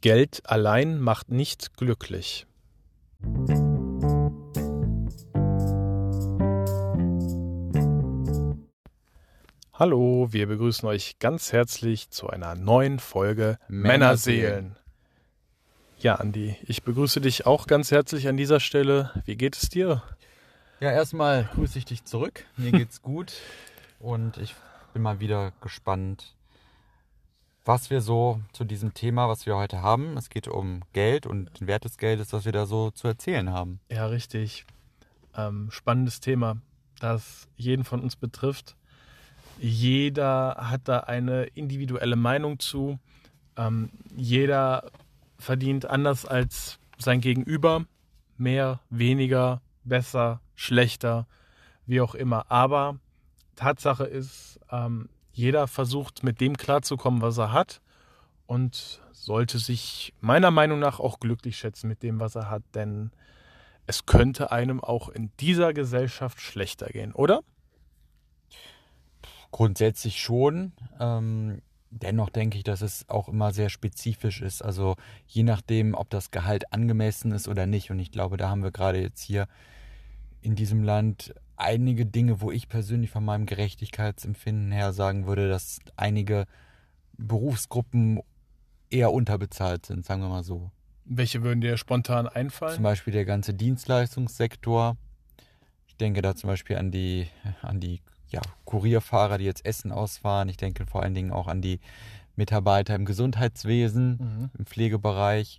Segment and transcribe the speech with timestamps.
[0.00, 2.46] Geld allein macht nicht glücklich.
[9.74, 14.76] Hallo, wir begrüßen euch ganz herzlich zu einer neuen Folge Männerseelen.
[15.98, 19.10] Ja, Andi, ich begrüße dich auch ganz herzlich an dieser Stelle.
[19.26, 20.02] Wie geht es dir?
[20.80, 22.46] Ja, erstmal grüße ich dich zurück.
[22.56, 23.34] Mir geht's gut
[23.98, 24.54] und ich
[24.94, 26.34] bin mal wieder gespannt,
[27.64, 31.60] was wir so zu diesem Thema, was wir heute haben, es geht um Geld und
[31.60, 33.80] den Wert des Geldes, was wir da so zu erzählen haben.
[33.90, 34.64] Ja, richtig.
[35.36, 36.56] Ähm, spannendes Thema,
[36.98, 38.76] das jeden von uns betrifft.
[39.58, 42.98] Jeder hat da eine individuelle Meinung zu.
[43.56, 44.90] Ähm, jeder
[45.38, 47.84] verdient anders als sein Gegenüber.
[48.38, 51.26] Mehr, weniger, besser, schlechter,
[51.86, 52.50] wie auch immer.
[52.50, 52.98] Aber
[53.54, 57.80] Tatsache ist, ähm, jeder versucht mit dem klarzukommen, was er hat
[58.46, 63.10] und sollte sich meiner Meinung nach auch glücklich schätzen mit dem, was er hat, denn
[63.86, 67.40] es könnte einem auch in dieser Gesellschaft schlechter gehen, oder?
[69.50, 70.72] Grundsätzlich schon.
[71.00, 74.62] Ähm, dennoch denke ich, dass es auch immer sehr spezifisch ist.
[74.62, 77.90] Also je nachdem, ob das Gehalt angemessen ist oder nicht.
[77.90, 79.48] Und ich glaube, da haben wir gerade jetzt hier
[80.40, 85.78] in diesem Land einige Dinge, wo ich persönlich von meinem Gerechtigkeitsempfinden her sagen würde, dass
[85.96, 86.46] einige
[87.16, 88.20] Berufsgruppen
[88.90, 90.70] eher unterbezahlt sind, sagen wir mal so.
[91.04, 92.74] Welche würden dir spontan einfallen?
[92.74, 94.96] Zum Beispiel der ganze Dienstleistungssektor.
[95.86, 97.28] Ich denke da zum Beispiel an die,
[97.62, 100.48] an die ja, Kurierfahrer, die jetzt Essen ausfahren.
[100.48, 101.80] Ich denke vor allen Dingen auch an die
[102.36, 104.50] Mitarbeiter im Gesundheitswesen, mhm.
[104.56, 105.58] im Pflegebereich.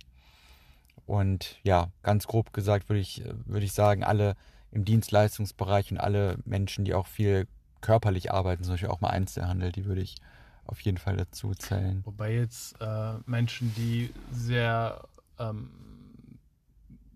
[1.06, 4.36] Und ja, ganz grob gesagt würde ich, würde ich sagen, alle
[4.72, 7.46] im Dienstleistungsbereich und alle Menschen, die auch viel
[7.80, 10.16] körperlich arbeiten, zum Beispiel auch mal Einzelhandel, die würde ich
[10.64, 12.00] auf jeden Fall dazu zählen.
[12.04, 15.02] Wobei jetzt äh, Menschen, die sehr
[15.38, 15.70] ähm,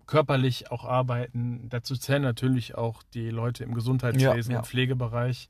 [0.05, 4.59] körperlich auch arbeiten, dazu zählen natürlich auch die Leute im Gesundheitswesen, ja, ja.
[4.59, 5.49] im Pflegebereich.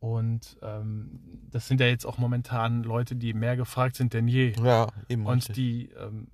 [0.00, 1.20] Und ähm,
[1.50, 4.52] das sind ja jetzt auch momentan Leute, die mehr gefragt sind denn je.
[4.60, 5.26] Ja, eben.
[5.26, 5.54] Und richtig.
[5.54, 6.26] die ähm,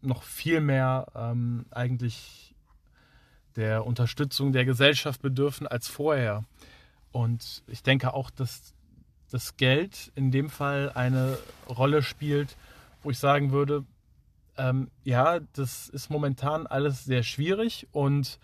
[0.00, 2.49] noch viel mehr ähm, eigentlich
[3.60, 6.44] der Unterstützung der Gesellschaft bedürfen als vorher.
[7.12, 8.74] Und ich denke auch, dass
[9.30, 11.38] das Geld in dem Fall eine
[11.68, 12.56] Rolle spielt,
[13.02, 13.84] wo ich sagen würde,
[14.56, 18.38] ähm, ja, das ist momentan alles sehr schwierig und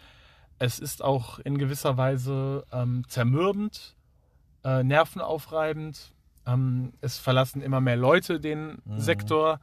[0.59, 3.97] es ist auch in gewisser Weise ähm, zermürbend,
[4.65, 6.13] äh, nervenaufreibend.
[6.47, 8.99] Ähm, es verlassen immer mehr Leute den mhm.
[8.99, 9.61] Sektor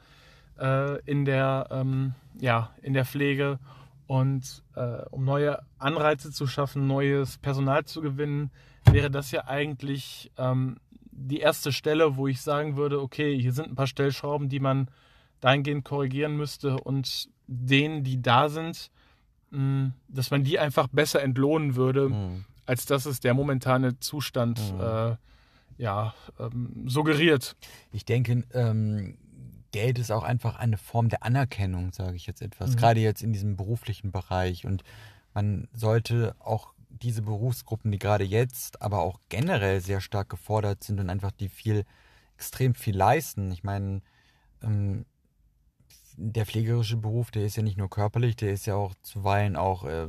[0.59, 3.59] äh, in, der, ähm, ja, in der Pflege.
[4.08, 8.52] Und äh, um neue Anreize zu schaffen, neues Personal zu gewinnen,
[8.91, 10.78] wäre das ja eigentlich ähm,
[11.12, 14.90] die erste Stelle, wo ich sagen würde, okay, hier sind ein paar Stellschrauben, die man
[15.40, 18.92] dahingehend korrigieren müsste und denen, die da sind,
[19.52, 22.46] mh, dass man die einfach besser entlohnen würde, mhm.
[22.66, 24.81] als dass es der momentane Zustand mhm.
[24.81, 25.16] äh,
[25.78, 27.56] ja, ähm, suggeriert.
[27.92, 29.18] Ich denke, ähm,
[29.73, 32.72] Geld ist auch einfach eine Form der Anerkennung, sage ich jetzt etwas.
[32.72, 32.75] Mhm.
[32.78, 34.66] Gerade jetzt in diesem beruflichen Bereich.
[34.66, 34.84] Und
[35.34, 41.00] man sollte auch diese Berufsgruppen, die gerade jetzt, aber auch generell sehr stark gefordert sind
[41.00, 41.85] und einfach die viel,
[42.35, 43.51] extrem viel leisten.
[43.51, 44.01] Ich meine,
[44.62, 45.06] ähm,
[46.16, 49.85] der pflegerische Beruf, der ist ja nicht nur körperlich, der ist ja auch zuweilen auch,
[49.85, 50.07] äh,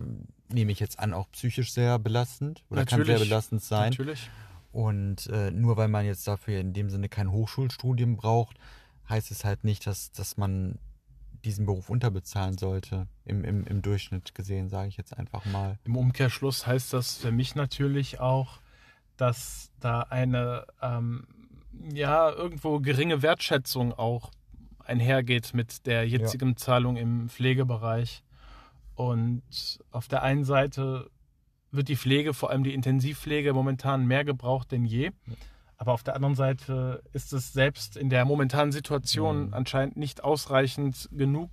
[0.53, 3.91] nehme ich jetzt an, auch psychisch sehr belastend oder natürlich, kann sehr belastend sein.
[3.91, 4.30] Natürlich.
[4.72, 8.58] Und äh, nur weil man jetzt dafür in dem Sinne kein Hochschulstudium braucht,
[9.09, 10.78] heißt es halt nicht, dass, dass man
[11.44, 15.78] diesen Beruf unterbezahlen sollte, im, im, im Durchschnitt gesehen, sage ich jetzt einfach mal.
[15.84, 18.60] Im Umkehrschluss heißt das für mich natürlich auch,
[19.16, 21.26] dass da eine ähm,
[21.92, 24.31] ja irgendwo geringe Wertschätzung auch
[24.78, 26.56] einhergeht mit der jetzigen ja.
[26.56, 28.22] Zahlung im Pflegebereich.
[28.94, 29.42] Und
[29.91, 31.10] auf der einen Seite
[31.71, 35.10] wird die Pflege, vor allem die Intensivpflege, momentan mehr gebraucht denn je.
[35.84, 39.55] Aber auf der anderen Seite ist es selbst in der momentanen Situation mhm.
[39.55, 41.51] anscheinend nicht ausreichend genug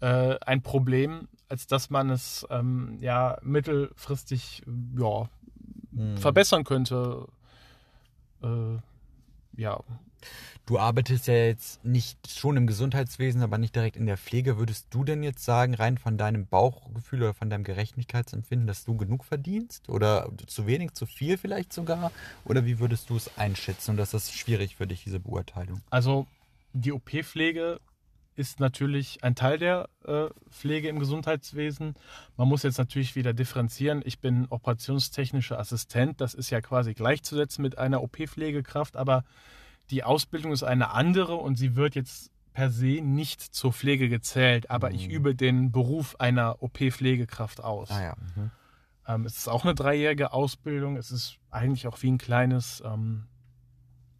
[0.00, 4.64] äh, ein Problem, als dass man es ähm, ja mittelfristig
[4.98, 5.28] ja,
[5.92, 6.16] mhm.
[6.16, 7.28] verbessern könnte.
[8.42, 8.78] Äh,
[9.56, 9.78] ja.
[10.66, 14.58] Du arbeitest ja jetzt nicht schon im Gesundheitswesen, aber nicht direkt in der Pflege.
[14.58, 18.96] Würdest du denn jetzt sagen, rein von deinem Bauchgefühl oder von deinem Gerechtigkeitsempfinden, dass du
[18.96, 19.88] genug verdienst?
[19.88, 22.10] Oder zu wenig, zu viel vielleicht sogar?
[22.44, 23.92] Oder wie würdest du es einschätzen?
[23.92, 25.82] Und das ist schwierig für dich, diese Beurteilung.
[25.88, 26.26] Also
[26.72, 27.78] die OP-Pflege
[28.34, 31.94] ist natürlich ein Teil der äh, Pflege im Gesundheitswesen.
[32.36, 34.02] Man muss jetzt natürlich wieder differenzieren.
[34.04, 36.20] Ich bin operationstechnischer Assistent.
[36.20, 39.24] Das ist ja quasi gleichzusetzen mit einer OP-Pflegekraft, aber
[39.90, 44.70] die Ausbildung ist eine andere und sie wird jetzt per se nicht zur Pflege gezählt,
[44.70, 45.14] aber ich Mhm.
[45.14, 47.90] übe den Beruf einer OP-Pflegekraft aus.
[47.90, 48.16] Ah ja.
[48.34, 48.50] Mhm.
[49.06, 50.96] Ähm, es ist auch eine dreijährige Ausbildung.
[50.96, 53.26] Es ist eigentlich auch wie ein kleines, ähm,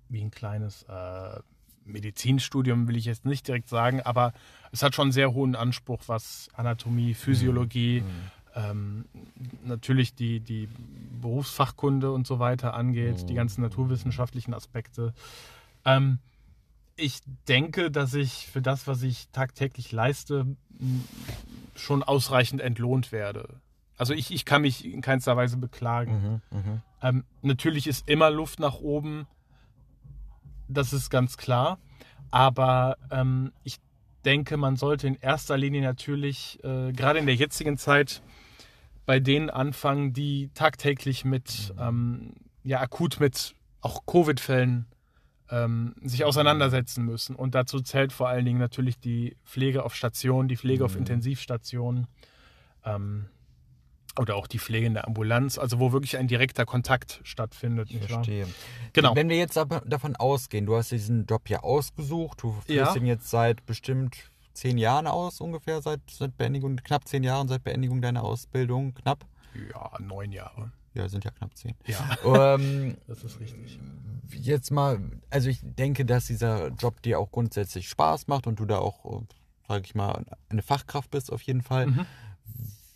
[0.08, 1.40] wie ein kleines äh,
[1.84, 4.32] Medizinstudium, will ich jetzt nicht direkt sagen, aber
[4.72, 8.30] es hat schon einen sehr hohen Anspruch, was Anatomie, Physiologie, Mhm.
[8.54, 9.04] ähm,
[9.64, 10.68] natürlich die, die
[11.20, 15.14] Berufsfachkunde und so weiter angeht, die ganzen naturwissenschaftlichen Aspekte.
[15.86, 16.18] Ähm,
[16.96, 20.46] ich denke, dass ich für das, was ich tagtäglich leiste,
[21.74, 23.60] schon ausreichend entlohnt werde.
[23.96, 26.42] Also ich, ich kann mich in keinster Weise beklagen.
[26.50, 26.58] Mhm.
[26.58, 26.82] Mhm.
[27.02, 29.26] Ähm, natürlich ist immer Luft nach oben,
[30.68, 31.78] das ist ganz klar.
[32.30, 33.78] Aber ähm, ich
[34.24, 38.22] denke, man sollte in erster Linie natürlich, äh, gerade in der jetzigen Zeit,
[39.06, 42.34] bei denen anfangen, die tagtäglich mit, ähm,
[42.64, 44.86] ja, akut mit auch Covid-Fällen
[45.50, 47.36] ähm, sich auseinandersetzen müssen.
[47.36, 51.00] Und dazu zählt vor allen Dingen natürlich die Pflege auf Station, die Pflege auf Mhm.
[51.00, 52.06] Intensivstationen.
[52.84, 53.26] Ähm,
[54.18, 57.90] oder auch die Pflege in der Ambulanz, also wo wirklich ein direkter Kontakt stattfindet.
[57.90, 58.16] Ich nicht wahr?
[58.24, 58.46] verstehe.
[58.94, 59.14] Genau.
[59.14, 62.96] Wenn wir jetzt aber davon ausgehen, du hast diesen Job ja ausgesucht, du führst Ja.
[62.96, 64.16] ihn jetzt seit bestimmt
[64.54, 69.26] zehn Jahren aus, ungefähr seit, seit Beendigung, knapp zehn Jahren seit Beendigung deiner Ausbildung, knapp.
[69.70, 70.72] Ja, neun Jahre.
[70.96, 71.74] Ja, sind ja knapp zehn.
[71.86, 73.78] Ja, ähm, das ist richtig.
[74.32, 74.98] jetzt mal,
[75.30, 79.22] also ich denke, dass dieser Job dir auch grundsätzlich Spaß macht und du da auch,
[79.68, 81.88] sage ich mal, eine Fachkraft bist auf jeden Fall.
[81.88, 82.06] Mhm.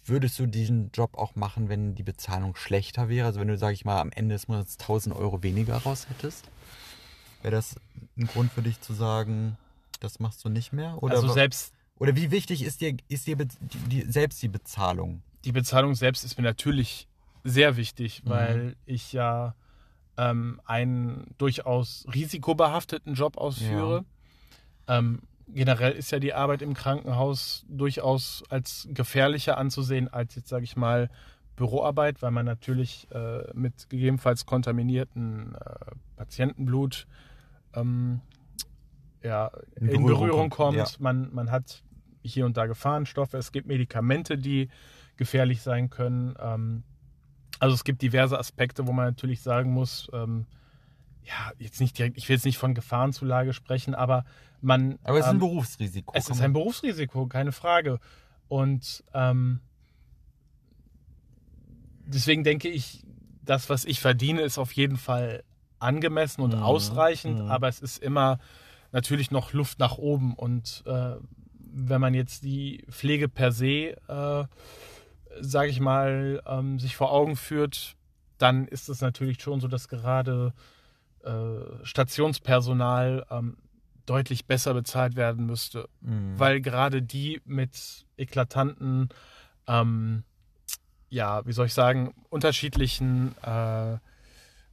[0.07, 3.27] Würdest du diesen Job auch machen, wenn die Bezahlung schlechter wäre?
[3.27, 6.47] Also wenn du, sage ich mal, am Ende des Monats 1000 Euro weniger raus hättest?
[7.43, 7.77] Wäre das
[8.17, 9.57] ein Grund für dich zu sagen,
[10.01, 11.03] das machst du nicht mehr?
[11.03, 15.23] Oder, also selbst oder wie wichtig ist dir, ist dir die, die, selbst die Bezahlung?
[15.45, 17.09] die Bezahlung selbst ist mir natürlich
[17.45, 18.29] sehr wichtig, Mhm.
[18.31, 19.55] weil ich ja
[20.17, 24.05] ähm, einen durchaus risikobehafteten Job ausführe.
[24.89, 30.65] Ähm, generell ist ja die Arbeit im Krankenhaus durchaus als gefährlicher anzusehen als jetzt, sage
[30.65, 31.09] ich mal,
[31.57, 35.75] Büroarbeit, weil man natürlich äh, mit gegebenenfalls kontaminierten äh,
[36.17, 37.07] Patientenblut
[37.75, 38.21] ähm,
[39.23, 40.91] ja, In in, Berührung Berührung kommt, kommt.
[40.93, 40.97] ja.
[40.99, 41.83] Man, man hat
[42.23, 44.69] hier und da Gefahrenstoffe, es gibt Medikamente, die
[45.17, 46.35] gefährlich sein können.
[46.41, 46.83] Ähm,
[47.61, 50.47] also es gibt diverse Aspekte, wo man natürlich sagen muss, ähm,
[51.23, 54.25] ja, jetzt nicht direkt, ich will jetzt nicht von Gefahrenzulage sprechen, aber
[54.61, 54.99] man.
[55.05, 56.13] Aber es ist ein ähm, Berufsrisiko.
[56.17, 58.01] es ist ein Berufsrisiko, keine Frage.
[58.49, 59.61] Und ähm,
[62.05, 63.05] deswegen denke ich,
[63.45, 65.45] das, was ich verdiene, ist auf jeden Fall
[65.79, 67.51] angemessen und Mhm, ausreichend, mhm.
[67.51, 68.39] aber es ist immer
[68.93, 70.35] natürlich noch Luft nach oben.
[70.35, 71.17] Und äh,
[71.59, 74.45] wenn man jetzt die Pflege per se, äh,
[75.43, 77.97] sage ich mal, ähm, sich vor Augen führt,
[78.39, 80.53] dann ist es natürlich schon so, dass gerade
[81.25, 83.57] äh, Stationspersonal ähm,
[84.07, 86.39] deutlich besser bezahlt werden müsste Mhm.
[86.39, 89.11] weil gerade die mit eklatanten,
[89.67, 90.25] ähm,
[91.11, 93.99] ja, wie soll ich sagen, unterschiedlichen, äh,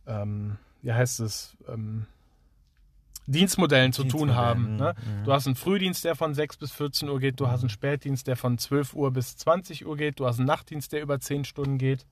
[0.08, 2.06] ähm, wie heißt es, ähm,
[3.28, 4.78] Dienstmodellen zu tun haben.
[4.78, 4.96] Ne?
[4.96, 5.26] Mhm.
[5.26, 8.26] Du hast einen Frühdienst, der von 6 bis 14 Uhr geht, du hast einen Spätdienst,
[8.26, 11.46] der von 12 Uhr bis 20 Uhr geht, du hast einen Nachtdienst, der über 10
[11.46, 12.06] Stunden geht.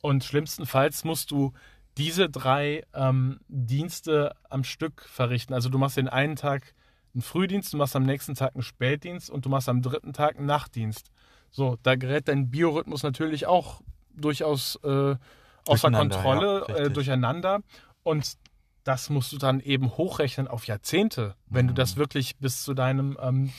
[0.00, 1.52] Und schlimmstenfalls musst du
[1.96, 5.54] diese drei ähm, Dienste am Stück verrichten.
[5.54, 6.74] Also du machst den einen Tag
[7.14, 10.36] einen Frühdienst, du machst am nächsten Tag einen Spätdienst und du machst am dritten Tag
[10.36, 11.10] einen Nachtdienst.
[11.50, 13.80] So, da gerät dein Biorhythmus natürlich auch
[14.14, 15.16] durchaus äh,
[15.66, 17.60] außer Kontrolle, ja, äh, durcheinander.
[18.02, 18.34] Und
[18.84, 21.76] das musst du dann eben hochrechnen auf Jahrzehnte, wenn du Mhm.
[21.76, 23.52] das wirklich bis zu deinem, ähm,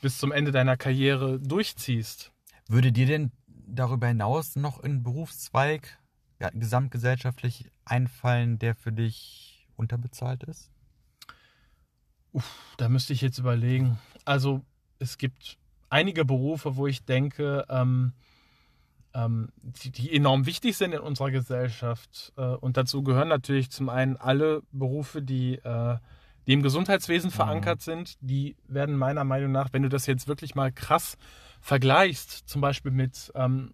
[0.00, 2.32] bis zum Ende deiner Karriere durchziehst.
[2.68, 5.98] Würde dir denn darüber hinaus noch ein Berufszweig
[6.40, 10.70] ja, gesamtgesellschaftlich einfallen, der für dich unterbezahlt ist?
[12.78, 13.98] Da müsste ich jetzt überlegen.
[14.24, 14.62] Also
[14.98, 15.58] es gibt
[15.90, 18.12] einige Berufe, wo ich denke, ähm,
[19.62, 22.32] die, die enorm wichtig sind in unserer Gesellschaft.
[22.36, 25.96] Äh, und dazu gehören natürlich zum einen alle Berufe, die, äh,
[26.46, 28.16] die im Gesundheitswesen verankert sind.
[28.20, 31.16] Die werden meiner Meinung nach, wenn du das jetzt wirklich mal krass
[31.60, 33.70] vergleichst, zum Beispiel mit ähm,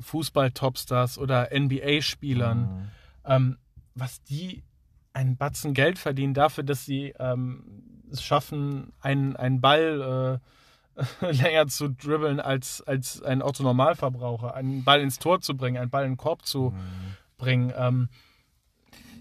[0.00, 2.88] Fußball-Topstars oder NBA-Spielern, Mhm.
[3.24, 3.58] ähm,
[3.94, 4.64] was die
[5.12, 10.48] einen Batzen Geld verdienen dafür, dass sie ähm, es schaffen, einen, einen Ball äh,
[11.20, 16.04] länger zu dribbeln als, als ein Autonormalverbraucher, einen Ball ins Tor zu bringen, einen Ball
[16.04, 17.16] in den Korb zu Mhm.
[17.36, 17.72] bringen.
[17.76, 18.08] Ähm,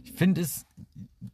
[0.03, 0.65] Ich finde es,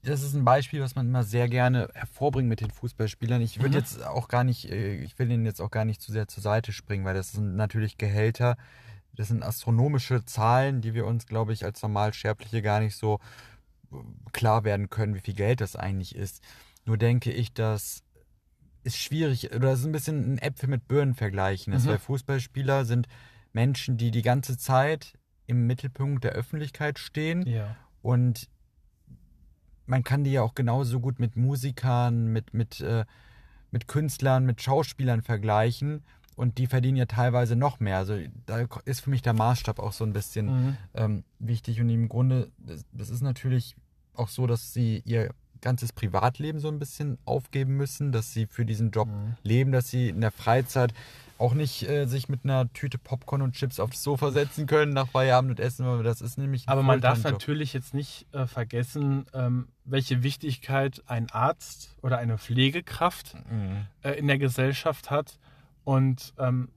[0.04, 3.42] das ist ein Beispiel, was man immer sehr gerne hervorbringt mit den Fußballspielern.
[3.42, 3.84] Ich würde Mhm.
[3.84, 6.42] jetzt auch gar nicht, äh, ich will ihnen jetzt auch gar nicht zu sehr zur
[6.44, 8.56] Seite springen, weil das sind natürlich Gehälter,
[9.16, 13.20] das sind astronomische Zahlen, die wir uns, glaube ich, als Normalsterbliche gar nicht so
[13.92, 13.96] äh,
[14.32, 16.42] klar werden können, wie viel Geld das eigentlich ist.
[16.86, 18.04] Nur denke ich, dass
[18.84, 21.74] ist schwierig, oder es ist ein bisschen ein Äpfel mit Birnen vergleichen.
[21.74, 21.86] Mhm.
[21.86, 23.08] Weil Fußballspieler sind
[23.54, 25.14] Menschen, die die ganze Zeit
[25.48, 27.46] im Mittelpunkt der Öffentlichkeit stehen.
[27.48, 27.76] Ja.
[28.02, 28.50] Und
[29.86, 33.06] man kann die ja auch genauso gut mit Musikern, mit, mit, äh,
[33.72, 36.04] mit Künstlern, mit Schauspielern vergleichen.
[36.36, 37.98] Und die verdienen ja teilweise noch mehr.
[37.98, 40.78] Also da ist für mich der Maßstab auch so ein bisschen mhm.
[40.94, 41.82] ähm, wichtig.
[41.82, 43.76] Und im Grunde, das, das ist natürlich
[44.14, 48.66] auch so, dass sie ihr ganzes Privatleben so ein bisschen aufgeben müssen, dass sie für
[48.66, 49.36] diesen Job mhm.
[49.44, 50.94] leben, dass sie in der Freizeit
[51.38, 55.08] auch nicht äh, sich mit einer Tüte Popcorn und Chips aufs Sofa setzen können nach
[55.08, 55.86] Feierabend und essen.
[56.04, 56.68] Das ist nämlich.
[56.68, 62.38] Aber man darf natürlich jetzt nicht äh, vergessen, ähm, welche Wichtigkeit ein Arzt oder eine
[62.38, 63.88] Pflegekraft mhm.
[64.04, 65.40] äh, in der Gesellschaft hat
[65.86, 66.70] und ähm,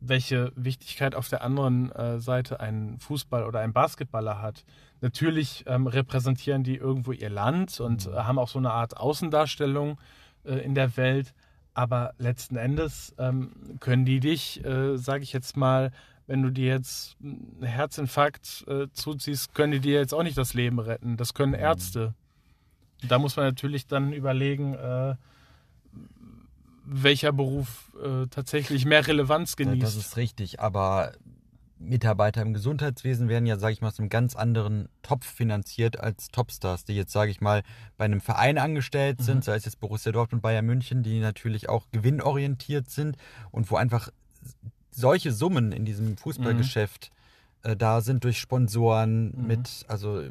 [0.00, 4.64] welche Wichtigkeit auf der anderen äh, Seite ein Fußball oder ein Basketballer hat.
[5.02, 8.14] Natürlich ähm, repräsentieren die irgendwo ihr Land und mhm.
[8.14, 9.98] haben auch so eine Art Außendarstellung
[10.44, 11.34] äh, in der Welt
[11.74, 15.90] aber letzten Endes ähm, können die dich, äh, sage ich jetzt mal,
[16.26, 20.54] wenn du dir jetzt einen Herzinfarkt äh, zuziehst, können die dir jetzt auch nicht das
[20.54, 21.16] Leben retten.
[21.16, 21.58] Das können mhm.
[21.58, 22.14] Ärzte.
[23.08, 25.16] Da muss man natürlich dann überlegen, äh,
[26.84, 29.82] welcher Beruf äh, tatsächlich mehr Relevanz genießt.
[29.82, 31.12] Das ist richtig, aber
[31.84, 36.28] Mitarbeiter im Gesundheitswesen werden ja, sage ich mal, aus einem ganz anderen Topf finanziert als
[36.28, 37.62] Topstars, die jetzt, sage ich mal,
[37.96, 39.42] bei einem Verein angestellt sind, mhm.
[39.42, 43.16] sei es jetzt Borussia Dortmund, Bayern München, die natürlich auch gewinnorientiert sind
[43.50, 44.10] und wo einfach
[44.90, 47.10] solche Summen in diesem Fußballgeschäft
[47.64, 47.70] mhm.
[47.70, 49.46] äh, da sind durch Sponsoren mhm.
[49.46, 50.22] mit, also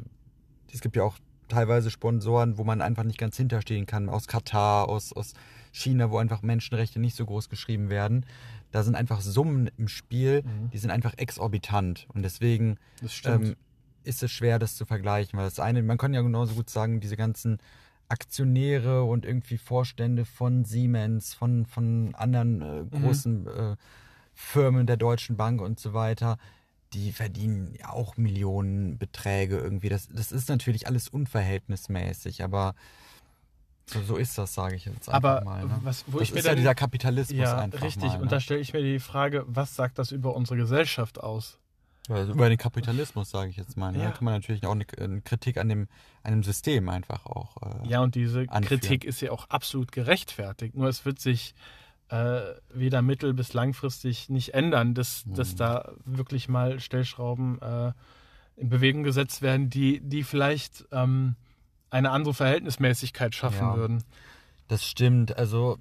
[0.72, 1.18] es gibt ja auch
[1.48, 5.34] teilweise Sponsoren, wo man einfach nicht ganz hinterstehen kann, aus Katar, aus, aus
[5.70, 8.24] China, wo einfach Menschenrechte nicht so groß geschrieben werden
[8.72, 10.70] da sind einfach Summen im Spiel, mhm.
[10.70, 12.06] die sind einfach exorbitant.
[12.12, 12.78] Und deswegen
[13.24, 13.54] ähm,
[14.02, 15.38] ist es schwer, das zu vergleichen.
[15.38, 17.58] Weil das eine, man kann ja genauso gut sagen, diese ganzen
[18.08, 22.90] Aktionäre und irgendwie Vorstände von Siemens, von, von anderen äh, mhm.
[22.90, 23.48] großen mhm.
[23.48, 23.76] äh,
[24.34, 26.38] Firmen der Deutschen Bank und so weiter,
[26.94, 29.90] die verdienen ja auch Millionenbeträge irgendwie.
[29.90, 32.74] Das, das ist natürlich alles unverhältnismäßig, aber
[33.86, 35.64] so, so ist das, sage ich jetzt einfach Aber mal.
[35.64, 35.78] Ne?
[35.82, 38.04] Was, wo das ich ist ja dieser Kapitalismus ja, einfach richtig.
[38.04, 38.22] Mal, ne?
[38.22, 41.58] Und da stelle ich mir die Frage, was sagt das über unsere Gesellschaft aus?
[42.08, 43.92] Also über den Kapitalismus, sage ich jetzt mal.
[43.92, 43.98] Ne?
[43.98, 44.04] Ja.
[44.06, 45.88] Da kann man natürlich auch eine, eine, Kritik an dem,
[46.22, 47.56] an dem System einfach auch.
[47.62, 48.64] Äh, ja, und diese anführen.
[48.64, 50.74] Kritik ist ja auch absolut gerechtfertigt.
[50.74, 51.54] Nur es wird sich
[52.08, 52.40] äh,
[52.74, 55.34] weder mittel- bis langfristig nicht ändern, dass, hm.
[55.34, 57.92] dass da wirklich mal Stellschrauben äh,
[58.56, 61.36] in Bewegung gesetzt werden, die, die vielleicht ähm,
[61.92, 64.04] eine andere Verhältnismäßigkeit schaffen ja, würden.
[64.68, 65.36] Das stimmt.
[65.36, 65.78] Also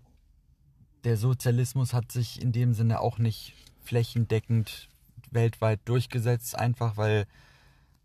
[1.03, 4.89] der Sozialismus hat sich in dem Sinne auch nicht flächendeckend
[5.31, 7.25] weltweit durchgesetzt, einfach weil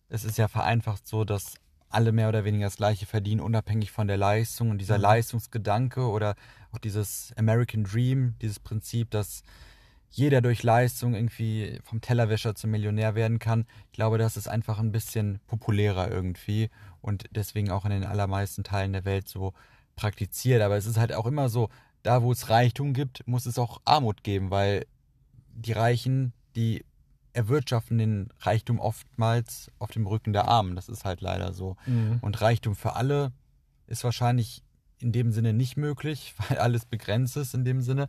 [0.08, 1.54] es ist ja vereinfacht so, dass
[1.88, 4.70] alle mehr oder weniger das gleiche verdienen, unabhängig von der Leistung.
[4.70, 5.02] Und dieser mhm.
[5.02, 6.36] Leistungsgedanke oder
[6.72, 9.42] auch dieses American Dream, dieses Prinzip, dass
[10.10, 13.66] jeder durch Leistung irgendwie vom Tellerwäscher zum Millionär werden kann.
[13.86, 16.70] Ich glaube, das ist einfach ein bisschen populärer irgendwie
[17.00, 19.52] und deswegen auch in den allermeisten Teilen der Welt so
[19.94, 20.62] praktiziert.
[20.62, 21.68] Aber es ist halt auch immer so,
[22.02, 24.86] da wo es Reichtum gibt, muss es auch Armut geben, weil
[25.54, 26.84] die Reichen, die
[27.32, 30.76] erwirtschaften den Reichtum oftmals auf dem Rücken der Armen.
[30.76, 31.76] Das ist halt leider so.
[31.86, 32.18] Mhm.
[32.22, 33.32] Und Reichtum für alle
[33.86, 34.62] ist wahrscheinlich
[34.98, 38.08] in dem Sinne nicht möglich, weil alles begrenzt ist in dem Sinne.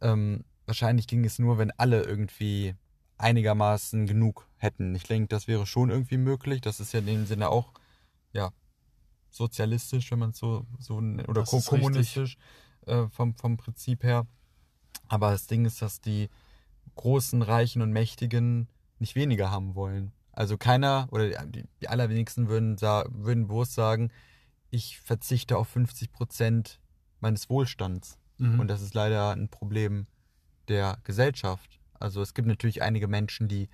[0.00, 2.74] Ähm, wahrscheinlich ging es nur, wenn alle irgendwie
[3.18, 4.94] einigermaßen genug hätten.
[4.94, 6.62] Ich denke, das wäre schon irgendwie möglich.
[6.62, 7.74] Das ist ja in dem Sinne auch,
[8.32, 8.52] ja,
[9.28, 12.38] sozialistisch, wenn man es so, so oder ko kommunistisch
[12.86, 14.26] äh, vom, vom Prinzip her.
[15.08, 16.30] Aber das Ding ist, dass die
[16.94, 18.66] großen, reichen und mächtigen
[18.98, 20.12] nicht weniger haben wollen.
[20.32, 24.10] Also keiner oder die, die allerwenigsten würden, würden bewusst sagen,
[24.70, 26.80] ich verzichte auf 50 Prozent
[27.20, 28.18] meines Wohlstands.
[28.38, 28.58] Mhm.
[28.58, 30.06] Und das ist leider ein Problem
[30.68, 31.80] der Gesellschaft.
[31.98, 33.68] Also es gibt natürlich einige Menschen, die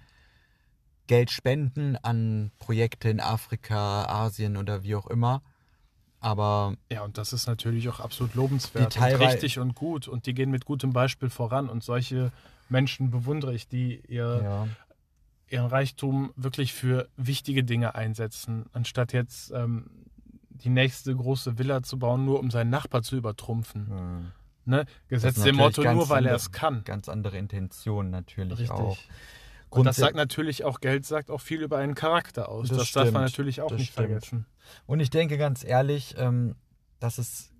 [1.06, 5.42] Geld spenden an Projekte in Afrika, Asien oder wie auch immer.
[6.20, 6.74] Aber.
[6.92, 10.08] Ja, und das ist natürlich auch absolut lobenswert und richtig und gut.
[10.08, 11.68] Und die gehen mit gutem Beispiel voran.
[11.68, 12.32] Und solche
[12.68, 14.68] Menschen bewundere ich, die ihr, ja.
[15.48, 19.90] ihren Reichtum wirklich für wichtige Dinge einsetzen, anstatt jetzt ähm,
[20.50, 23.88] die nächste große Villa zu bauen, nur um seinen Nachbar zu übertrumpfen.
[23.88, 24.32] Mhm.
[24.68, 24.84] Ne?
[25.08, 26.84] Gesetzt dem Motto nur, weil er es kann.
[26.84, 28.70] Ganz andere Intention natürlich Richtig.
[28.70, 28.98] auch.
[29.70, 32.68] Und das sagt natürlich auch, Geld sagt auch viel über einen Charakter aus.
[32.68, 34.08] Das, das darf man natürlich auch nicht stimmt.
[34.08, 34.46] vergessen.
[34.86, 36.54] Und ich denke ganz ehrlich, ähm,
[37.00, 37.50] dass es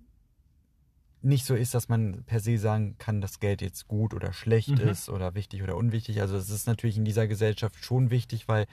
[1.21, 4.69] nicht so ist, dass man per se sagen kann, dass Geld jetzt gut oder schlecht
[4.69, 4.87] mhm.
[4.87, 6.21] ist oder wichtig oder unwichtig.
[6.21, 8.67] Also es ist natürlich in dieser Gesellschaft schon wichtig, weil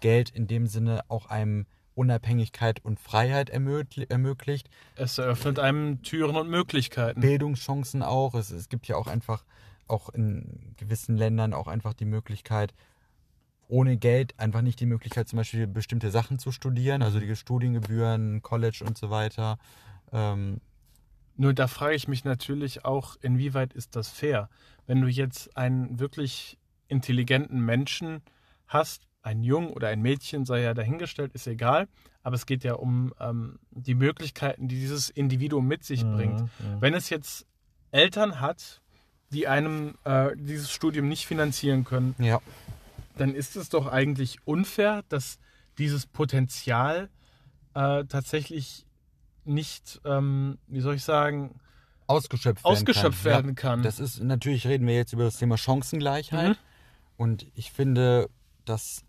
[0.00, 4.68] Geld in dem Sinne auch einem Unabhängigkeit und Freiheit ermögli ermöglicht.
[4.96, 7.20] Es eröffnet einem Türen und Möglichkeiten.
[7.20, 8.34] Bildungschancen auch.
[8.34, 9.44] Es, es gibt ja auch einfach,
[9.88, 12.72] auch in gewissen Ländern auch einfach die Möglichkeit,
[13.68, 18.42] ohne Geld einfach nicht die Möglichkeit, zum Beispiel bestimmte Sachen zu studieren, also die Studiengebühren,
[18.42, 19.58] College und so weiter.
[20.12, 20.60] Ähm,
[21.36, 24.50] Nur da frage ich mich natürlich auch, inwieweit ist das fair?
[24.86, 26.58] Wenn du jetzt einen wirklich
[26.88, 28.22] intelligenten Menschen
[28.66, 31.88] hast, ein Jung oder ein Mädchen, sei ja dahingestellt, ist egal,
[32.22, 36.50] aber es geht ja um ähm, die Möglichkeiten, die dieses Individuum mit sich Mhm, bringt.
[36.80, 37.46] Wenn es jetzt
[37.92, 38.80] Eltern hat,
[39.30, 42.40] die einem äh, dieses Studium nicht finanzieren können, ja.
[43.16, 45.38] dann ist es doch eigentlich unfair, dass
[45.78, 47.08] dieses Potenzial
[47.74, 48.86] äh, tatsächlich
[49.44, 51.58] nicht, ähm, wie soll ich sagen,
[52.06, 53.32] ausgeschöpft werden ausgeschöpft kann.
[53.32, 53.78] werden kann.
[53.80, 56.56] Ja, das ist natürlich reden wir jetzt über das Thema Chancengleichheit Mhm.
[57.16, 58.28] und ich finde,
[58.64, 59.02] das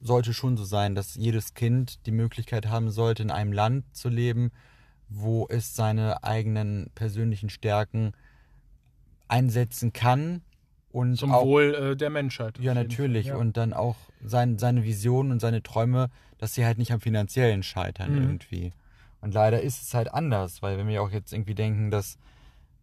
[0.00, 4.08] sollte schon so sein, dass jedes Kind die Möglichkeit haben sollte, in einem Land zu
[4.08, 4.50] leben,
[5.08, 8.12] wo es seine eigenen persönlichen Stärken
[9.28, 10.42] einsetzen kann
[10.92, 12.58] und Zum auch Wohl äh, der Menschheit.
[12.58, 13.36] ja natürlich ja.
[13.36, 17.62] und dann auch sein, seine Visionen und seine Träume, dass sie halt nicht am finanziellen
[17.62, 18.22] scheitern Mhm.
[18.22, 18.72] irgendwie.
[19.20, 22.18] Und leider ist es halt anders, weil wenn wir auch jetzt irgendwie denken, dass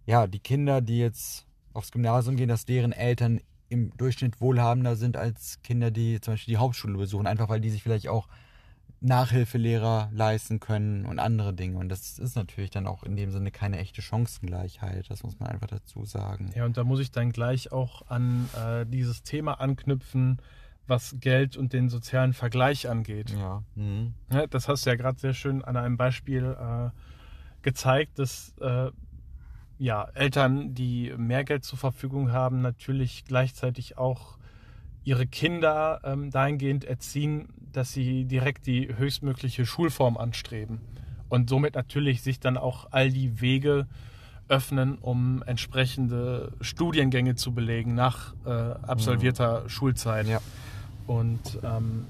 [0.05, 5.17] ja die Kinder, die jetzt aufs Gymnasium gehen, dass deren Eltern im Durchschnitt wohlhabender sind
[5.17, 8.27] als Kinder, die zum Beispiel die Hauptschule besuchen, einfach weil die sich vielleicht auch
[8.99, 11.77] Nachhilfelehrer leisten können und andere Dinge.
[11.77, 15.09] Und das ist natürlich dann auch in dem Sinne keine echte Chancengleichheit.
[15.09, 16.51] Das muss man einfach dazu sagen.
[16.55, 20.41] Ja, und da muss ich dann gleich auch an äh, dieses Thema anknüpfen,
[20.87, 23.31] was Geld und den sozialen Vergleich angeht.
[23.31, 23.63] Ja.
[23.75, 24.13] Mhm.
[24.31, 26.89] Ja, das hast du ja gerade sehr schön an einem Beispiel äh,
[27.61, 28.89] gezeigt, dass äh,
[29.79, 34.37] ja, Eltern, die mehr Geld zur Verfügung haben, natürlich gleichzeitig auch
[35.03, 40.81] ihre Kinder ähm, dahingehend erziehen, dass sie direkt die höchstmögliche Schulform anstreben
[41.29, 43.87] und somit natürlich sich dann auch all die Wege
[44.49, 50.27] öffnen, um entsprechende Studiengänge zu belegen nach äh, absolvierter Schulzeit.
[50.27, 50.39] Ja.
[51.05, 52.05] Und ähm,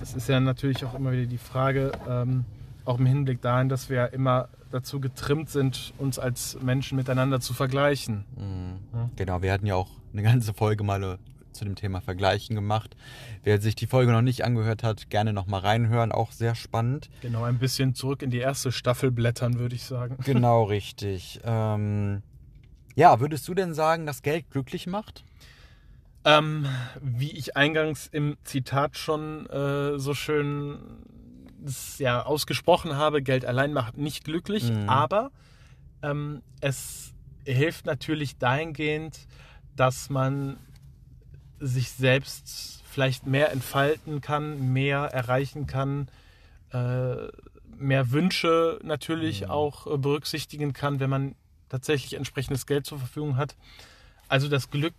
[0.00, 2.44] das ist ja natürlich auch immer wieder die Frage, ähm,
[2.84, 7.40] auch im Hinblick dahin, dass wir ja immer dazu getrimmt sind, uns als Menschen miteinander
[7.40, 8.24] zu vergleichen.
[8.36, 8.78] Mhm.
[8.92, 9.10] Ja.
[9.16, 11.16] Genau, wir hatten ja auch eine ganze Folge mal äh,
[11.52, 12.96] zu dem Thema Vergleichen gemacht.
[13.44, 17.08] Wer sich die Folge noch nicht angehört hat, gerne noch mal reinhören, auch sehr spannend.
[17.22, 20.16] Genau, ein bisschen zurück in die erste Staffel blättern, würde ich sagen.
[20.24, 21.40] Genau, richtig.
[21.44, 22.22] Ähm,
[22.96, 25.24] ja, würdest du denn sagen, dass Geld glücklich macht?
[26.24, 26.66] Ähm,
[27.00, 30.78] wie ich eingangs im Zitat schon äh, so schön
[31.64, 34.88] das, ja, ausgesprochen habe, Geld allein macht nicht glücklich, Mhm.
[34.88, 35.30] aber
[36.02, 37.12] ähm, es
[37.44, 39.26] hilft natürlich dahingehend,
[39.76, 40.58] dass man
[41.60, 46.08] sich selbst vielleicht mehr entfalten kann, mehr erreichen kann,
[46.70, 47.28] äh,
[47.76, 49.50] mehr Wünsche natürlich Mhm.
[49.50, 51.34] auch äh, berücksichtigen kann, wenn man
[51.68, 53.56] tatsächlich entsprechendes Geld zur Verfügung hat.
[54.28, 54.94] Also das Glück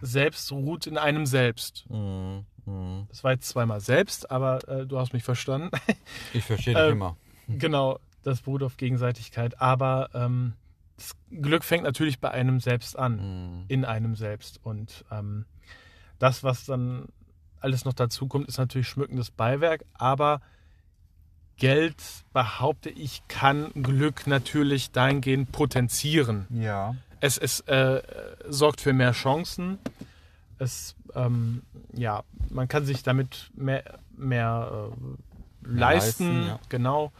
[0.00, 1.84] selbst ruht in einem selbst.
[1.88, 2.44] Mhm.
[2.68, 3.06] Mhm.
[3.08, 5.70] Das war jetzt zweimal selbst, aber äh, du hast mich verstanden.
[6.34, 7.16] Ich verstehe dich Ähm, immer.
[7.48, 9.60] genau, das beruht auf Gegenseitigkeit.
[9.60, 10.52] Aber ähm,
[10.96, 13.64] das Glück fängt natürlich bei einem selbst an, Mhm.
[13.68, 14.60] in einem selbst.
[14.62, 15.44] Und ähm,
[16.18, 17.06] das, was dann
[17.60, 19.84] alles noch dazu kommt, ist natürlich schmückendes Beiwerk.
[19.94, 20.40] Aber
[21.56, 21.96] Geld,
[22.32, 26.46] behaupte ich, kann Glück natürlich dahingehend potenzieren.
[26.50, 26.94] Ja.
[27.20, 28.00] Es, es äh,
[28.48, 29.78] sorgt für mehr Chancen.
[30.58, 36.60] Es, ähm, ja, man kann sich damit mehr, mehr, äh, Mehr leisten, leisten, ja.
[36.68, 37.12] genau.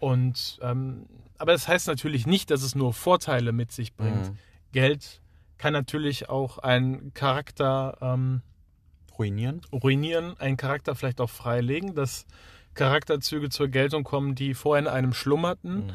[0.00, 1.06] Und ähm,
[1.38, 4.30] aber das heißt natürlich nicht, dass es nur Vorteile mit sich bringt.
[4.30, 4.38] Mhm.
[4.72, 5.20] Geld
[5.58, 8.42] kann natürlich auch einen Charakter ähm,
[9.18, 9.60] Ruinieren?
[9.72, 12.26] ruinieren, einen Charakter vielleicht auch freilegen, dass
[12.74, 15.86] Charakterzüge zur Geltung kommen, die vorher in einem schlummerten.
[15.86, 15.92] Mhm.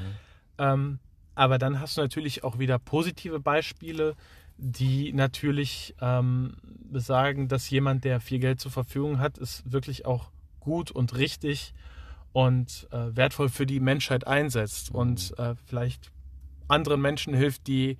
[0.58, 1.00] Ähm,
[1.36, 4.16] aber dann hast du natürlich auch wieder positive Beispiele,
[4.62, 6.58] die natürlich ähm,
[6.92, 11.74] besagen, dass jemand, der viel Geld zur Verfügung hat, es wirklich auch gut und richtig
[12.34, 15.00] und äh, wertvoll für die Menschheit einsetzt Mhm.
[15.00, 16.12] und äh, vielleicht
[16.68, 17.98] anderen Menschen hilft, die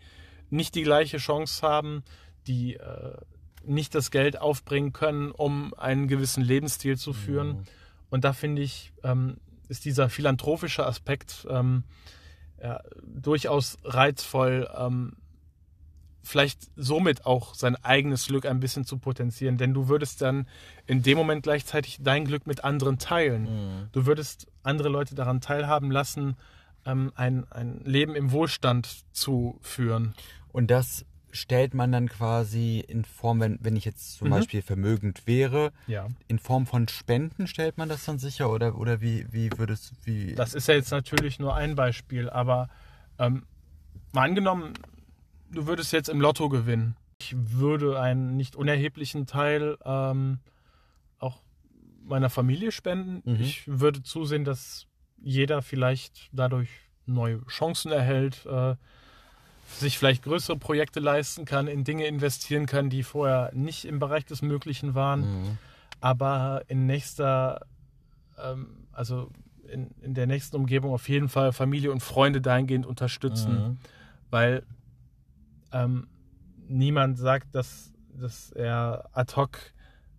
[0.50, 2.04] nicht die gleiche Chance haben,
[2.46, 3.18] die äh,
[3.64, 7.48] nicht das Geld aufbringen können, um einen gewissen Lebensstil zu führen.
[7.48, 7.64] Mhm.
[8.10, 11.84] Und da finde ich, ähm, ist dieser philanthropische Aspekt ähm,
[12.62, 15.14] ja, durchaus reizvoll, ähm,
[16.30, 19.58] vielleicht somit auch sein eigenes Glück ein bisschen zu potenzieren.
[19.58, 20.48] Denn du würdest dann
[20.86, 23.44] in dem Moment gleichzeitig dein Glück mit anderen teilen.
[23.44, 23.88] Mhm.
[23.92, 26.36] Du würdest andere Leute daran teilhaben lassen,
[26.86, 30.14] ähm, ein, ein Leben im Wohlstand zu führen.
[30.52, 34.34] Und das stellt man dann quasi in Form, wenn, wenn ich jetzt zum Mhm.
[34.34, 36.08] Beispiel vermögend wäre, Ja.
[36.28, 40.36] in Form von Spenden stellt man das dann sicher oder, oder wie, wie würdest wie.
[40.36, 42.70] Das ist ja jetzt natürlich nur ein Beispiel, aber
[43.18, 43.44] ähm,
[44.14, 44.74] mal angenommen,
[45.52, 46.96] du würdest jetzt im Lotto gewinnen.
[47.22, 50.40] Ich würde einen nicht unerheblichen Teil ähm,
[51.20, 51.42] auch
[52.06, 53.22] meiner Familie spenden.
[53.30, 53.42] Mhm.
[53.42, 54.88] Ich würde zusehen, dass
[55.22, 56.70] jeder vielleicht dadurch
[57.06, 58.76] neue Chancen erhält, äh,
[59.68, 64.26] sich vielleicht größere Projekte leisten kann, in Dinge investieren kann, die vorher nicht im Bereich
[64.26, 65.58] des Möglichen waren Mhm.
[66.02, 67.66] aber in nächster,
[68.42, 69.30] ähm, also
[69.68, 73.78] in, in der nächsten Umgebung auf jeden Fall Familie und Freunde dahingehend unterstützen, Mhm.
[74.32, 74.64] weil
[75.72, 76.08] ähm,
[76.68, 79.58] niemand sagt, dass, dass er ad hoc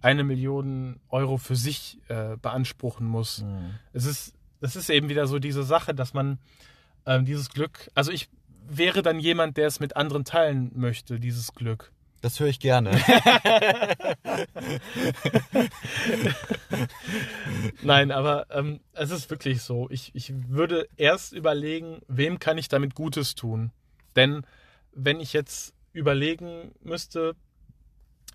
[0.02, 3.42] eine Million Euro für sich äh, beanspruchen muss.
[3.42, 3.74] Mhm.
[3.92, 6.38] Es ist, das ist eben wieder so diese Sache, dass man
[7.06, 8.28] ähm, dieses Glück, also ich
[8.68, 11.92] wäre dann jemand, der es mit anderen teilen möchte, dieses Glück.
[12.22, 12.90] Das höre ich gerne.
[17.82, 19.88] Nein, aber ähm, es ist wirklich so.
[19.90, 23.70] Ich, ich würde erst überlegen, wem kann ich damit Gutes tun.
[24.16, 24.44] Denn
[25.04, 27.34] wenn ich jetzt überlegen müsste,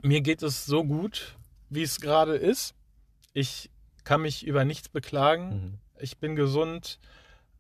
[0.02, 1.36] mir geht es so gut,
[1.70, 2.76] wie es gerade ist.
[3.34, 3.70] Ich
[4.04, 5.50] kann mich über nichts beklagen.
[5.50, 5.74] Mhm.
[6.00, 7.00] Ich bin gesund.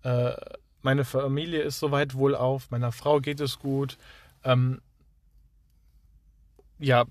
[0.03, 0.33] Äh,
[0.81, 2.69] meine Familie ist soweit wohlauf.
[2.71, 3.97] Meiner Frau geht es gut.
[4.43, 4.81] Ähm,
[6.77, 7.05] ja,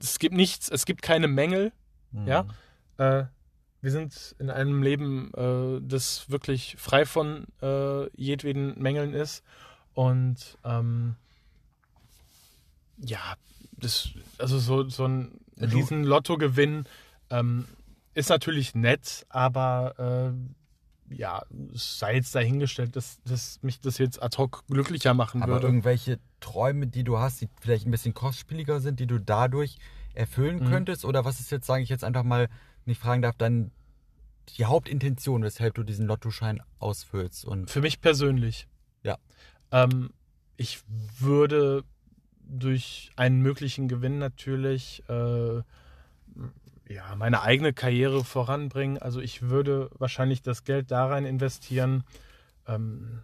[0.00, 1.72] es gibt nichts, es gibt keine Mängel.
[2.12, 2.26] Mhm.
[2.28, 2.46] Ja.
[2.98, 3.24] Äh,
[3.80, 9.44] wir sind in einem Leben, äh, das wirklich frei von äh, jedweden Mängeln ist.
[9.94, 11.16] Und ähm,
[12.98, 13.34] ja,
[13.78, 16.84] das, also so, so ein riesen Lottogewinn
[17.30, 17.66] ähm,
[18.14, 20.32] ist natürlich nett, aber
[21.10, 21.42] äh, ja,
[21.74, 25.66] es sei jetzt dahingestellt, dass, dass mich das jetzt ad hoc glücklicher machen Aber würde.
[25.68, 29.78] irgendwelche Träume, die du hast, die vielleicht ein bisschen kostspieliger sind, die du dadurch
[30.14, 30.68] erfüllen Mhm.
[30.68, 31.04] könntest?
[31.04, 32.48] Oder was ist jetzt, sage ich jetzt einfach mal,
[32.84, 33.70] wenn ich fragen darf, dann
[34.56, 37.44] die Hauptintention, weshalb du diesen Lottoschein ausfüllst?
[37.44, 38.66] Und Für mich persönlich.
[39.02, 39.18] Ja.
[39.70, 40.10] Ähm,
[40.56, 40.80] ich
[41.18, 41.84] würde
[42.48, 45.62] durch einen möglichen Gewinn natürlich äh,
[46.88, 48.98] ja, meine eigene Karriere voranbringen.
[48.98, 52.04] Also ich würde wahrscheinlich das Geld da rein investieren,
[52.68, 53.20] ähm,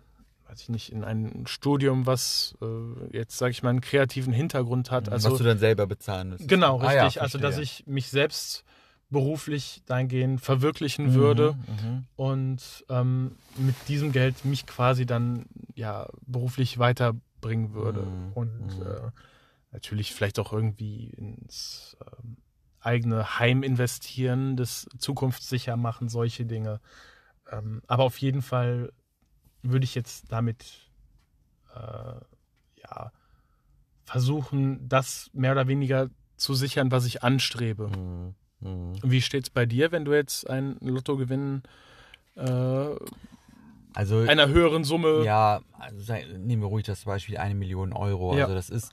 [0.48, 4.90] weiß ich nicht, in ein Studium, was äh, jetzt, sage ich mal, einen kreativen Hintergrund
[4.90, 5.08] hat.
[5.08, 6.48] Also was du dann selber bezahlen müsstest.
[6.48, 7.22] Genau, Ah ja, richtig.
[7.22, 8.64] also, dass ich mich selbst
[9.10, 12.04] beruflich dahingehend verwirklichen Mhm, würde mhm.
[12.16, 16.78] und ähm, mit diesem Geld mich quasi dann ja beruflich
[17.42, 18.02] weiterbringen würde.
[18.02, 18.82] Mhm, Und mhm.
[18.82, 19.10] äh,
[19.72, 22.36] natürlich vielleicht auch irgendwie ins ähm,
[22.80, 26.80] eigene Heim investieren, das zukunftssicher machen, solche Dinge.
[27.50, 28.92] Ähm, aber auf jeden Fall
[29.62, 30.90] würde ich jetzt damit
[31.74, 32.20] äh,
[32.80, 33.12] ja
[34.04, 37.88] versuchen, das mehr oder weniger zu sichern, was ich anstrebe.
[37.88, 38.92] Mhm, mhm.
[39.02, 41.62] Wie steht's bei dir, wenn du jetzt ein Lottogewinn
[42.34, 42.96] äh,
[43.94, 48.36] Also einer höheren Summe Ja, also nehmen wir ruhig das Beispiel eine Million Euro.
[48.36, 48.44] Ja.
[48.44, 48.92] Also das ist,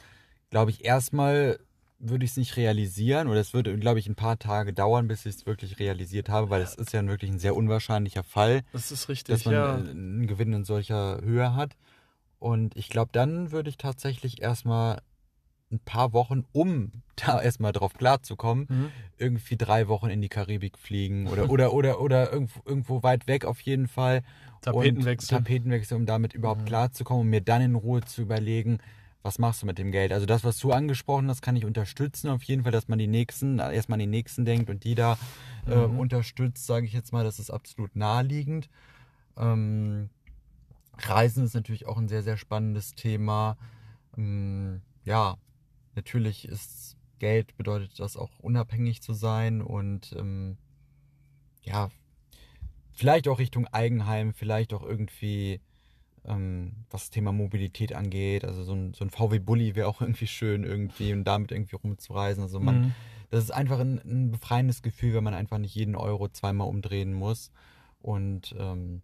[0.49, 1.59] glaube ich, erstmal
[1.99, 5.25] würde ich es nicht realisieren oder es würde, glaube ich, ein paar Tage dauern, bis
[5.25, 8.91] ich es wirklich realisiert habe, weil es ist ja wirklich ein sehr unwahrscheinlicher Fall, Das
[8.91, 9.77] ist richtig, dass man ja.
[9.77, 11.75] äh, einen Gewinn in solcher Höhe hat.
[12.39, 15.01] Und ich glaube, dann würde ich tatsächlich erstmal
[15.71, 18.91] ein paar Wochen, um da erstmal drauf klarzukommen, Mhm.
[19.17, 23.45] irgendwie drei Wochen in die Karibik fliegen oder oder oder oder irgendwo, irgendwo weit weg
[23.45, 24.21] auf jeden Fall.
[24.61, 25.37] Tapetenwechsel.
[25.39, 26.67] Tapetenwechsel, um damit überhaupt Mhm.
[26.67, 28.79] klarzukommen und mir dann in Ruhe zu überlegen,
[29.21, 30.13] was machst du mit dem Geld?
[30.13, 33.07] Also das, was du angesprochen hast, kann ich unterstützen auf jeden Fall, dass man die
[33.07, 35.17] nächsten, erstmal an die nächsten denkt und die da
[35.67, 35.99] äh, Mhm.
[35.99, 38.69] unterstützt, sage ich jetzt mal, das ist absolut naheliegend.
[39.37, 40.09] Ähm,
[40.97, 43.57] Reisen ist natürlich auch ein sehr, sehr spannendes Thema.
[44.17, 45.35] Ähm, ja,
[45.99, 50.57] natürlich ist Geld bedeutet das auch unabhängig zu sein und ähm,
[51.63, 51.91] ja,
[52.93, 55.59] vielleicht auch Richtung Eigenheim, vielleicht auch irgendwie,
[56.23, 58.45] ähm, was das Thema Mobilität angeht.
[58.45, 62.43] Also so ein, so ein VW-Bully wäre auch irgendwie schön irgendwie und damit irgendwie rumzureisen.
[62.43, 62.93] Also man, Mhm.
[63.29, 67.11] das ist einfach ein, ein befreiendes Gefühl, wenn man einfach nicht jeden Euro zweimal umdrehen
[67.13, 67.51] muss.
[68.01, 69.01] Und ähm,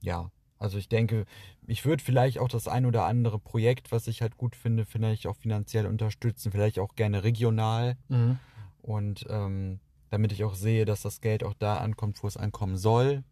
[0.00, 1.26] ja, also ich denke,
[1.66, 5.26] ich würde vielleicht auch das ein oder andere Projekt, was ich halt gut finde, vielleicht
[5.26, 7.96] auch finanziell unterstützen, vielleicht auch gerne regional.
[8.08, 8.38] Mhm.
[8.82, 12.76] Und ähm, damit ich auch sehe, dass das Geld auch da ankommt, wo es ankommen
[12.76, 13.24] soll.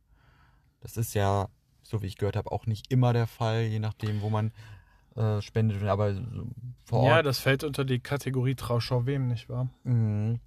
[0.80, 1.48] Das ist ja,
[1.82, 4.52] so wie ich gehört habe, auch nicht immer der Fall, je nachdem, wo man
[5.14, 5.82] äh, spendet.
[5.84, 6.14] Aber
[6.84, 9.68] vor Ort Ja, das fällt unter die Kategorie Trauschau wem, nicht wahr?
[9.84, 10.40] Mhm.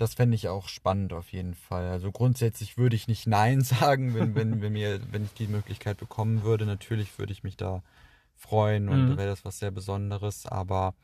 [0.00, 1.88] Das fände ich auch spannend auf jeden Fall.
[1.88, 5.98] Also grundsätzlich würde ich nicht Nein sagen, wenn, wenn, wenn, mir, wenn ich die Möglichkeit
[5.98, 6.64] bekommen würde.
[6.64, 7.82] Natürlich würde ich mich da
[8.34, 9.18] freuen und Mhm.
[9.18, 10.46] wäre das was sehr Besonderes.
[10.46, 10.94] Aber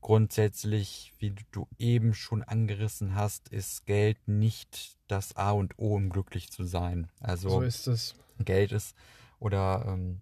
[0.00, 6.10] grundsätzlich, wie du eben schon angerissen hast, ist Geld nicht das A und O, um
[6.10, 7.08] glücklich zu sein.
[7.20, 8.16] Also So ist es.
[8.44, 8.96] Geld ist
[9.38, 10.20] oder ähm,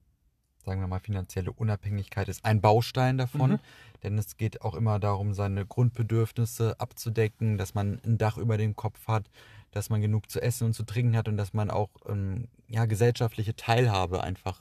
[0.70, 3.58] sagen wir mal finanzielle Unabhängigkeit ist ein Baustein davon, Mhm.
[4.04, 8.76] denn es geht auch immer darum, seine Grundbedürfnisse abzudecken, dass man ein Dach über dem
[8.76, 9.28] Kopf hat,
[9.72, 12.84] dass man genug zu essen und zu trinken hat und dass man auch ähm, ja
[12.86, 14.60] gesellschaftliche Teilhabe einfach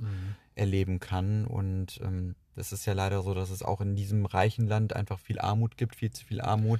[0.55, 1.45] erleben kann.
[1.45, 5.19] Und ähm, das ist ja leider so, dass es auch in diesem reichen Land einfach
[5.19, 6.79] viel Armut gibt, viel zu viel Armut,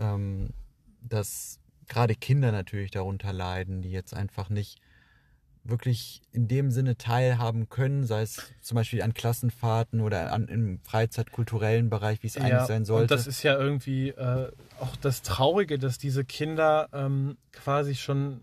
[0.00, 0.48] ähm,
[1.00, 4.80] dass gerade Kinder natürlich darunter leiden, die jetzt einfach nicht
[5.68, 10.80] wirklich in dem Sinne teilhaben können, sei es zum Beispiel an Klassenfahrten oder an, im
[10.80, 13.02] freizeitkulturellen Bereich, wie es eigentlich sein sollte.
[13.02, 14.50] Und das ist ja irgendwie äh,
[14.80, 18.40] auch das Traurige, dass diese Kinder ähm, quasi schon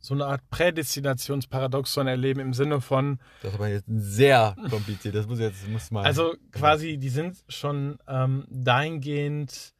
[0.00, 5.14] so eine Art Prädestinationsparadoxon erleben im Sinne von, Das ist aber jetzt sehr kompliziert.
[5.14, 6.04] Das muss jetzt muss mal.
[6.04, 9.74] also quasi, die sind schon ähm, dahingehend,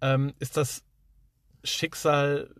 [0.00, 0.82] ähm, ist das
[1.62, 2.50] Schicksal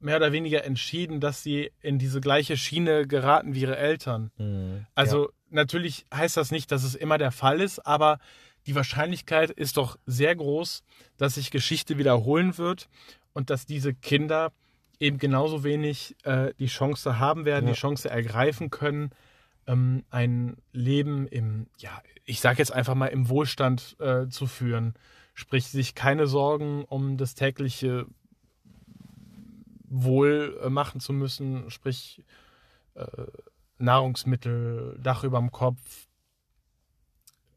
[0.00, 4.30] mehr oder weniger entschieden, dass sie in diese gleiche Schiene geraten wie ihre Eltern.
[4.38, 4.86] Mhm.
[4.94, 8.18] Also natürlich heißt das nicht, dass es immer der Fall ist, aber
[8.66, 10.82] die Wahrscheinlichkeit ist doch sehr groß,
[11.16, 12.88] dass sich Geschichte wiederholen wird
[13.32, 14.52] und dass diese Kinder
[15.00, 17.72] eben genauso wenig äh, die Chance haben werden, Ja.
[17.72, 19.10] die Chance ergreifen können,
[19.66, 24.94] ähm, ein Leben im, ja, ich sage jetzt einfach mal im Wohlstand äh, zu führen.
[25.34, 28.06] Sprich, sich keine Sorgen um das tägliche
[29.90, 32.24] Wohl äh, machen zu müssen, sprich
[32.94, 33.06] äh,
[33.78, 36.08] Nahrungsmittel, Dach überm Kopf,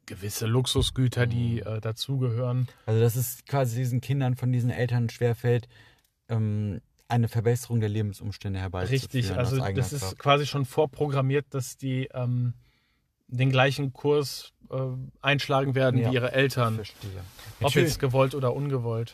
[0.06, 2.68] gewisse Luxusgüter, die äh, dazugehören.
[2.86, 5.68] Also dass es quasi diesen Kindern von diesen Eltern schwerfällt,
[6.28, 9.02] ähm, eine Verbesserung der Lebensumstände herbeizuführen.
[9.02, 10.20] Richtig, also das ist Kraft.
[10.20, 12.54] quasi schon vorprogrammiert, dass die ähm,
[13.28, 14.78] den gleichen Kurs äh,
[15.22, 16.76] einschlagen werden Ja, wie ihre Eltern.
[16.76, 17.10] Verstehe.
[17.62, 19.12] Ob jetzt gewollt oder ungewollt.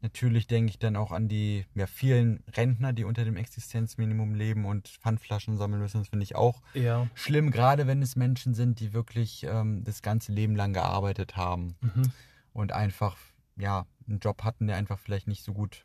[0.00, 4.64] Natürlich denke ich dann auch an die ja, vielen Rentner, die unter dem Existenzminimum leben
[4.64, 5.98] und Pfandflaschen sammeln müssen.
[6.00, 7.08] Das finde ich auch Ja.
[7.14, 11.76] schlimm, gerade wenn es Menschen sind, die wirklich ähm, das ganze Leben lang gearbeitet haben
[11.80, 12.10] Mhm.
[12.52, 13.16] und einfach
[13.56, 15.84] ja einen Job hatten, der einfach vielleicht nicht so gut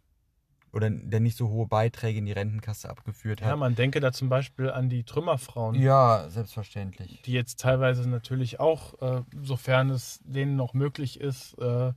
[0.72, 3.60] oder der nicht so hohe Beiträge in die Rentenkasse abgeführt Ja, hat.
[3.60, 5.76] man denke da zum Beispiel an die Trümmerfrauen.
[5.76, 7.22] Ja, selbstverständlich.
[7.24, 11.94] die jetzt teilweise natürlich auch, äh, sofern es denen noch möglich ist, äh,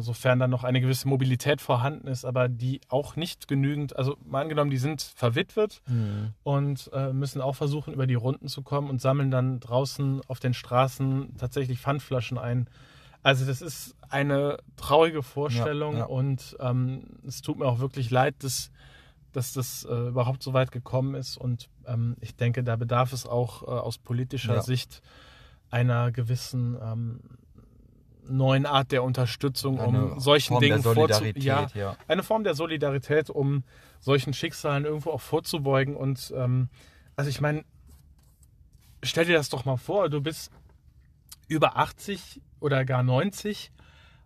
[0.00, 4.40] sofern dann noch eine gewisse Mobilität vorhanden ist, aber die auch nicht genügend, also mal
[4.42, 6.32] angenommen, die sind verwitwet Mhm.
[6.42, 10.40] und äh, müssen auch versuchen, über die Runden zu kommen und sammeln dann draußen auf
[10.40, 12.68] den Straßen tatsächlich Pfandflaschen ein.
[13.22, 16.04] Also das ist eine traurige Vorstellung Ja, ja.
[16.06, 18.70] und ähm, es tut mir auch wirklich leid, dass,
[19.32, 21.36] dass das äh, überhaupt so weit gekommen ist.
[21.38, 24.62] Und ähm, ich denke, da bedarf es auch äh, aus politischer Ja.
[24.62, 25.00] Sicht
[25.70, 27.20] einer gewissen ähm,
[28.28, 31.96] neuen Art der Unterstützung, um Eine solchen Form Dingen der vorzu Solidarität, ja, ja.
[32.08, 33.64] eine Form der Solidarität, um
[34.00, 35.96] solchen Schicksalen irgendwo auch vorzubeugen.
[35.96, 36.68] Und ähm,
[37.16, 37.64] also ich meine,
[39.02, 40.50] stell dir das doch mal vor, du bist
[41.48, 43.70] über 80 oder gar 90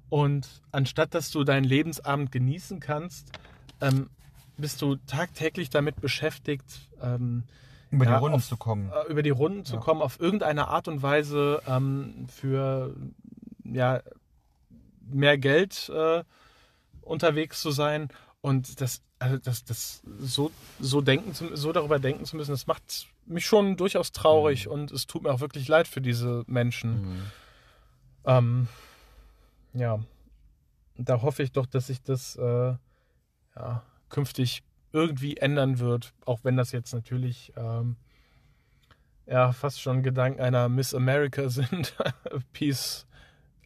[0.09, 3.33] und anstatt dass du deinen Lebensabend genießen kannst,
[3.81, 4.09] ähm,
[4.57, 7.45] bist du tagtäglich damit beschäftigt, ähm,
[7.91, 8.91] Über Ja, die Runden auf- zu kommen.
[8.93, 9.81] äh, über die Runden zu Ja.
[9.81, 12.95] kommen, auf irgendeine Art und Weise ähm, für
[13.73, 14.03] ja,
[15.11, 16.23] mehr Geld äh,
[17.03, 18.09] unterwegs zu sein.
[18.41, 22.67] Und das, also das, das so, so denken zu, so darüber denken zu müssen, das
[22.67, 24.73] macht mich schon durchaus traurig Mhm.
[24.73, 27.03] und es tut mir auch wirklich leid für diese Menschen.
[27.03, 27.23] Mhm.
[28.25, 28.69] Ähm,
[29.75, 29.99] ja,
[30.97, 32.75] da hoffe ich doch, dass sich das äh,
[33.57, 37.97] ja, künftig irgendwie ändern wird, auch wenn das jetzt natürlich ähm,
[39.27, 41.95] ja fast schon Gedanken einer Miss America sind.
[42.53, 43.07] Peace,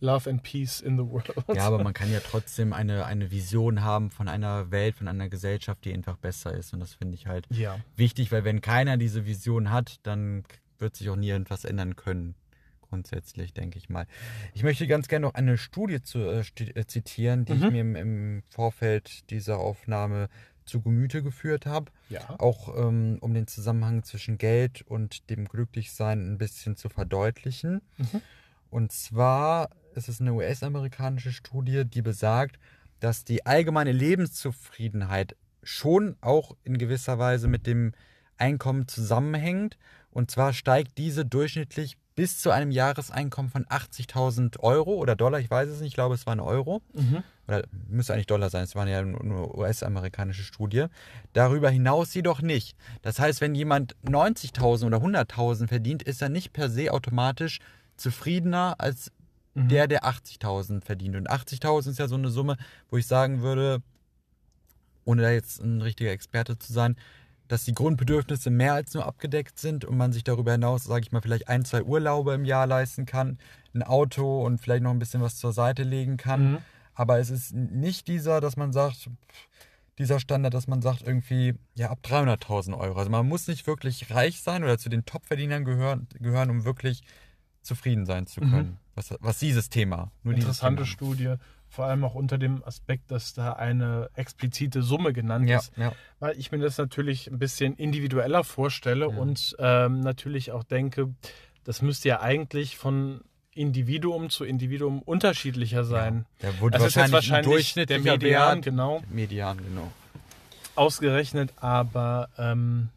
[0.02, 1.32] Love and Peace in the world.
[1.54, 5.28] Ja, aber man kann ja trotzdem eine, eine Vision haben von einer Welt, von einer
[5.28, 6.74] Gesellschaft, die einfach besser ist.
[6.74, 7.78] Und das finde ich halt ja.
[7.96, 10.42] wichtig, weil wenn keiner diese Vision hat, dann
[10.78, 12.34] wird sich auch nie etwas ändern können.
[12.80, 14.06] Grundsätzlich, denke ich mal.
[14.54, 16.42] Ich möchte ganz gerne noch eine Studie zu, äh,
[16.74, 17.70] äh, zitieren, die ich Mhm.
[17.72, 20.28] mir im, im Vorfeld dieser Aufnahme
[20.64, 21.92] zu Gemüte geführt habe.
[22.08, 22.38] Ja.
[22.38, 27.80] Auch ähm, um den Zusammenhang zwischen Geld und dem Glücklichsein ein bisschen zu verdeutlichen.
[27.98, 28.20] Mhm.
[28.68, 32.58] Und zwar ist es eine US-amerikanische Studie, die besagt,
[33.00, 37.92] dass die allgemeine Lebenszufriedenheit schon auch in gewisser Weise mit dem
[38.36, 39.78] Einkommen zusammenhängt.
[40.10, 45.50] Und zwar steigt diese durchschnittlich bis zu einem Jahreseinkommen von 80.000 Euro oder Dollar, ich
[45.50, 46.82] weiß es nicht, ich glaube, es waren Euro.
[46.92, 47.22] Mhm.
[47.48, 50.86] Oder müsste eigentlich Dollar sein, es war ja nur US-amerikanische Studie.
[51.32, 52.76] Darüber hinaus jedoch nicht.
[53.00, 57.58] Das heißt, wenn jemand 90.000 oder 100.000 verdient, ist er nicht per se automatisch
[57.96, 59.10] zufriedener als
[59.54, 59.68] Mhm.
[59.68, 61.16] der, der 80.000 verdient.
[61.16, 62.56] Und 80.000 ist ja so eine Summe,
[62.90, 63.82] wo ich sagen würde,
[65.04, 66.96] ohne da jetzt ein richtiger Experte zu sein,
[67.48, 71.12] dass die Grundbedürfnisse mehr als nur abgedeckt sind und man sich darüber hinaus, sage ich
[71.12, 73.38] mal, vielleicht ein, zwei Urlaube im Jahr leisten kann,
[73.74, 76.52] ein Auto und vielleicht noch ein bisschen was zur Seite legen kann.
[76.52, 76.58] Mhm.
[76.94, 79.10] Aber es ist nicht dieser, dass man sagt,
[79.98, 82.98] dieser Standard, dass man sagt, irgendwie, ja, ab 300.000 Euro.
[82.98, 87.02] Also man muss nicht wirklich reich sein oder zu den Top-Verdienern gehören, gehören, um wirklich
[87.62, 88.78] zufrieden sein zu können.
[88.94, 90.10] Was, was dieses Thema.
[90.22, 90.40] Nur Mhm.
[90.40, 90.86] Interessante Thema.
[90.92, 91.34] Studie,
[91.68, 95.72] vor allem auch unter dem Aspekt, dass da eine explizite Summe genannt Ja, ist.
[95.76, 95.92] ja.
[96.20, 99.16] Weil ich mir das natürlich ein bisschen individueller vorstelle Ja.
[99.16, 101.14] und ähm, natürlich auch denke,
[101.64, 103.22] das müsste ja eigentlich von
[103.54, 106.26] Individuum zu Individuum unterschiedlicher sein.
[106.42, 108.64] Der wurde Das wahrscheinlich, wahrscheinlich ein durchschnittlicher der Median, Wert.
[108.64, 109.92] genau, Median, genau.
[110.74, 112.88] ausgerechnet, aber ähm,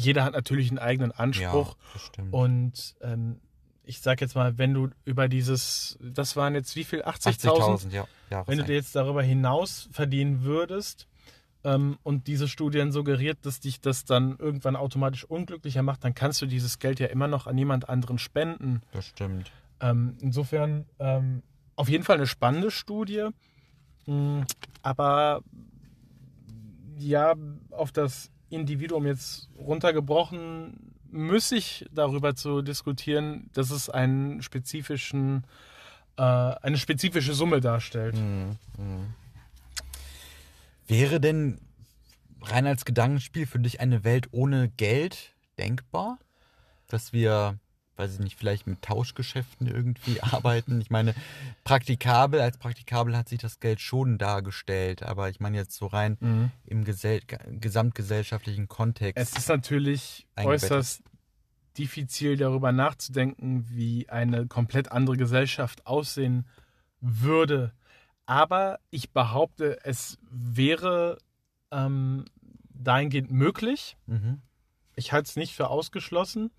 [0.00, 1.70] jeder hat natürlich einen eigenen Anspruch.
[1.70, 2.32] Ja, das stimmt.
[2.32, 3.40] Und ähm,
[3.84, 7.02] ich sag jetzt mal, wenn du über dieses, das waren jetzt wie viel?
[7.02, 7.88] 80.000?
[7.88, 8.46] 80.000, ja.
[8.46, 11.06] Wenn du dir jetzt darüber hinaus verdienen würdest
[11.64, 16.42] ähm, und diese Studien suggeriert, dass dich das dann irgendwann automatisch unglücklicher macht, dann kannst
[16.42, 18.82] du dieses Geld ja immer noch an jemand anderen spenden.
[18.92, 19.50] das stimmt.
[19.80, 21.42] Ähm, insofern ähm,
[21.76, 23.28] auf jeden Fall eine spannende Studie,
[24.06, 24.42] Mm,
[24.82, 25.42] aber
[26.96, 27.34] ja,
[27.70, 35.44] auf das Individuum jetzt runtergebrochen, müßig darüber zu diskutieren, dass es einen spezifischen,
[36.16, 38.16] äh, eine spezifische Summe darstellt.
[38.16, 38.56] Mhm.
[38.78, 39.14] Mhm.
[40.86, 41.58] Wäre denn
[42.42, 46.18] rein als Gedankenspiel für dich eine Welt ohne Geld denkbar?
[46.88, 47.58] Dass wir,
[47.96, 50.80] weiß ich nicht, vielleicht mit Tauschgeschäften irgendwie arbeiten?
[50.80, 51.14] Ich meine,
[51.64, 56.16] praktikabel, als praktikabel hat sich das Geld schon dargestellt, aber ich meine jetzt so rein
[56.20, 56.50] Mhm.
[56.64, 57.20] im gesell
[57.60, 59.16] gesamtgesellschaftlichen Kontext.
[59.16, 61.02] Es ist natürlich äußerst
[61.78, 66.46] diffizil darüber nachzudenken, wie eine komplett andere Gesellschaft aussehen
[67.00, 67.72] würde.
[68.24, 71.18] Aber ich behaupte, es wäre
[71.70, 72.24] ähm,
[72.70, 73.96] dahingehend möglich.
[74.06, 74.40] mhm.
[74.98, 76.50] Ich halte es nicht für ausgeschlossen,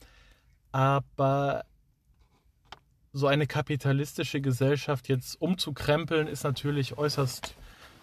[0.71, 1.65] aber
[3.13, 7.55] so eine kapitalistische Gesellschaft jetzt umzukrempeln, ist natürlich äußerst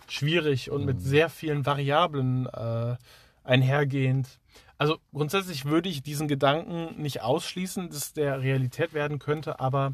[0.09, 1.03] schwierig und mit Mhm.
[1.03, 2.97] sehr vielen Variablen äh,
[3.45, 4.41] einhergehend.
[4.77, 9.93] Also grundsätzlich würde ich diesen Gedanken nicht ausschließen, dass der Realität werden könnte, aber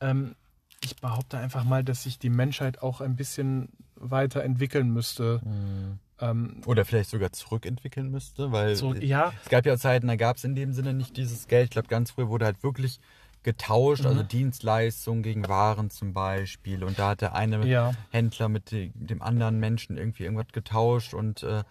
[0.00, 0.34] ähm,
[0.82, 5.40] ich behaupte einfach mal, dass sich die Menschheit auch ein bisschen weiterentwickeln müsste.
[5.44, 5.98] Mhm.
[6.22, 10.36] Ähm, Oder vielleicht sogar zurückentwickeln müsste, weil so, ja, Es gab ja Zeiten, da gab
[10.36, 11.64] es in dem Sinne nicht dieses Geld.
[11.64, 13.00] Ich glaube, ganz früh wurde halt wirklich
[13.42, 14.28] getauscht, also Mhm.
[14.28, 16.84] Dienstleistungen gegen Waren zum Beispiel.
[16.84, 17.90] Und da hat der eine ja.
[18.10, 21.64] Händler mit de- dem anderen Menschen irgendwie irgendwas getauscht und äh,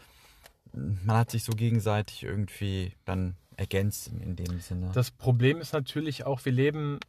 [0.74, 4.92] man hat sich so gegenseitig irgendwie dann ergänzt in, in dem Sinne.
[4.94, 7.00] Das Problem ist natürlich auch, wir leben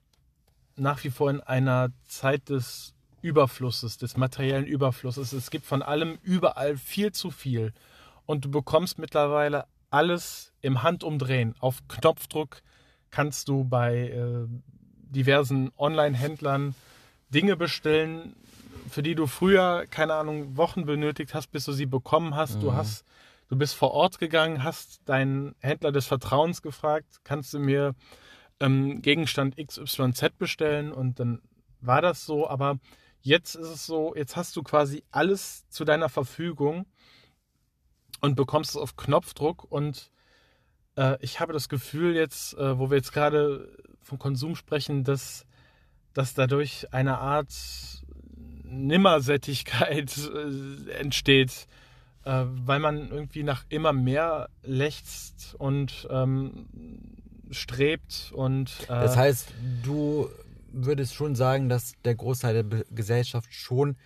[0.77, 5.33] nach wie vor in einer Zeit des Überflusses, des materiellen Überflusses.
[5.33, 7.73] Es gibt von allem überall viel zu viel.
[8.27, 11.55] Und du bekommst mittlerweile alles im Handumdrehen.
[11.61, 12.63] Auf Knopfdruck
[13.11, 14.47] kannst du bei äh,
[15.11, 16.75] diversen Online-Händlern
[17.31, 18.35] Dinge bestellen,
[18.91, 22.63] für die du früher, keine Ahnung, Wochen benötigt hast, bis du sie bekommen hast.
[22.63, 22.75] Du Mhm.
[22.77, 23.05] hast,
[23.49, 27.95] du bist vor Ort gegangen, hast deinen Händler des Vertrauens gefragt, kannst du mir
[28.61, 31.41] ähm, Gegenstand XYZ bestellen und dann
[31.81, 32.79] war das so, aber
[33.23, 36.87] jetzt ist es so, jetzt hast du quasi alles zu deiner Verfügung
[38.21, 40.11] und bekommst es auf Knopfdruck und
[40.97, 45.47] äh, ich habe das Gefühl jetzt, äh, wo wir jetzt gerade vom Konsum sprechen, dass,
[46.13, 47.53] dass dadurch eine Art
[48.65, 51.67] Nimmersättigkeit äh, entsteht,
[52.25, 56.69] äh, weil man irgendwie nach immer mehr lechzt und ähm,
[57.51, 60.31] strebt und äh, Das heißt, du
[60.73, 63.97] würdest schon sagen, dass der Großteil der Gesellschaft schon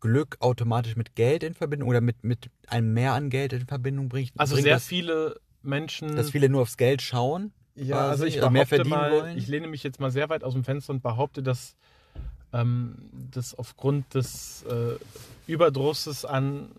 [0.00, 4.08] Glück automatisch mit Geld in Verbindung oder mit, mit einem Mehr an Geld in Verbindung
[4.08, 4.32] bringt.
[4.36, 7.52] also bringt sehr das, viele Menschen Dass viele nur aufs Geld schauen.
[7.74, 9.38] Ja, also ich oder mehr verdienen mal, wollen?
[9.38, 11.76] ich lehne mich jetzt mal sehr weit aus dem Fenster und behaupte, dass,
[12.52, 14.96] ähm, dass aufgrund des äh,
[15.46, 16.72] Überdrusses an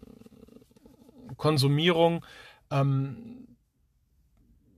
[1.37, 2.25] Konsumierung
[2.71, 3.47] ähm,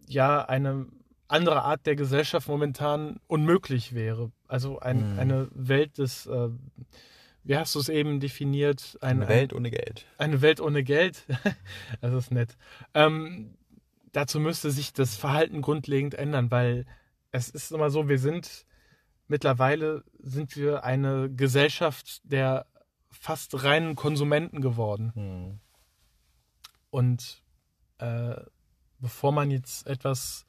[0.07, 0.85] ja eine
[1.33, 4.31] andere Art der Gesellschaft momentan unmöglich wäre.
[4.47, 5.19] Also ein, Hm.
[5.19, 6.49] eine Welt des, äh,
[7.43, 8.97] wie hast du es eben definiert?
[9.01, 10.05] Ein, Eine Welt ohne Geld.
[10.17, 11.25] eine Welt ohne Geld.
[12.01, 12.55] das ist nett.
[12.93, 13.55] Ähm,
[14.11, 16.85] dazu müsste sich das Verhalten grundlegend ändern, weil
[17.31, 18.65] es ist immer so, wir sind
[19.27, 22.65] mittlerweile sind wir eine Gesellschaft der
[23.09, 25.11] fast reinen Konsumenten geworden.
[25.15, 25.59] Hm.
[26.89, 27.41] Und
[27.97, 28.35] äh,
[28.99, 30.45] bevor man jetzt etwas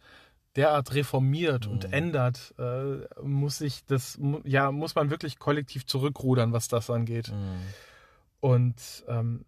[0.57, 1.93] derart reformiert und Mhm.
[1.93, 7.29] ändert, äh, muss sich das, ja, muss man wirklich kollektiv zurückrudern, was das angeht.
[7.29, 7.61] Hm.
[8.41, 9.45] Und ähm,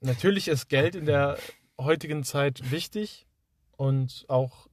[0.00, 1.38] natürlich ist Geld in der
[1.80, 3.26] heutigen Zeit wichtig
[3.76, 4.68] und auch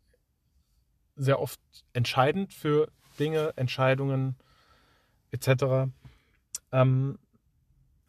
[1.15, 1.59] sehr oft
[1.93, 4.35] entscheidend für Dinge, Entscheidungen
[5.31, 5.89] etc.
[6.71, 7.17] Ähm,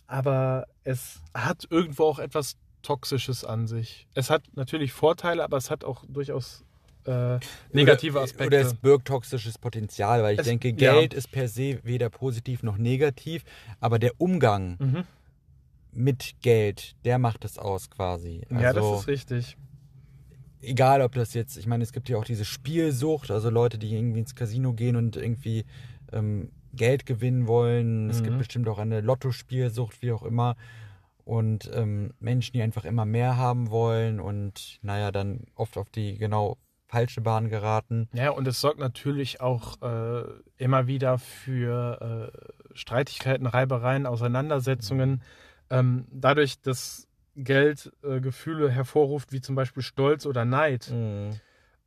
[0.07, 4.07] aber es hat irgendwo auch etwas Toxisches an sich.
[4.15, 6.65] Es hat natürlich Vorteile, aber es hat auch durchaus
[7.07, 7.39] äh,
[7.73, 8.47] negative Aspekte.
[8.47, 10.95] Oder es birgt toxisches Potenzial, weil ich Es- denke, ja.
[10.95, 13.45] Geld ist per se weder positiv noch negativ,
[13.81, 15.05] aber der Umgang mhm.
[15.93, 18.43] mit Geld, der macht es aus quasi.
[18.51, 19.57] ja, das Also, ist richtig.
[20.61, 23.95] egal ob das jetzt, ich meine, es gibt ja auch diese Spielsucht, also Leute, die
[23.97, 25.65] irgendwie ins Casino gehen und irgendwie
[26.13, 28.11] ähm, Geld gewinnen wollen.
[28.11, 28.25] Es Mhm.
[28.25, 30.57] gibt bestimmt auch eine Lottospielsucht, wie auch immer.
[31.25, 36.17] Und ähm, Menschen, die einfach immer mehr haben wollen und naja, dann oft auf die
[36.19, 36.57] genau
[36.97, 38.09] falsche Bahn geraten.
[38.15, 40.25] Ja, und es sorgt natürlich auch äh,
[40.57, 45.23] immer wieder für äh, Streitigkeiten, Reibereien, Auseinandersetzungen.
[45.69, 50.91] Ähm, dadurch, dass Geld äh, Gefühle hervorruft, wie zum Beispiel Stolz oder Neid,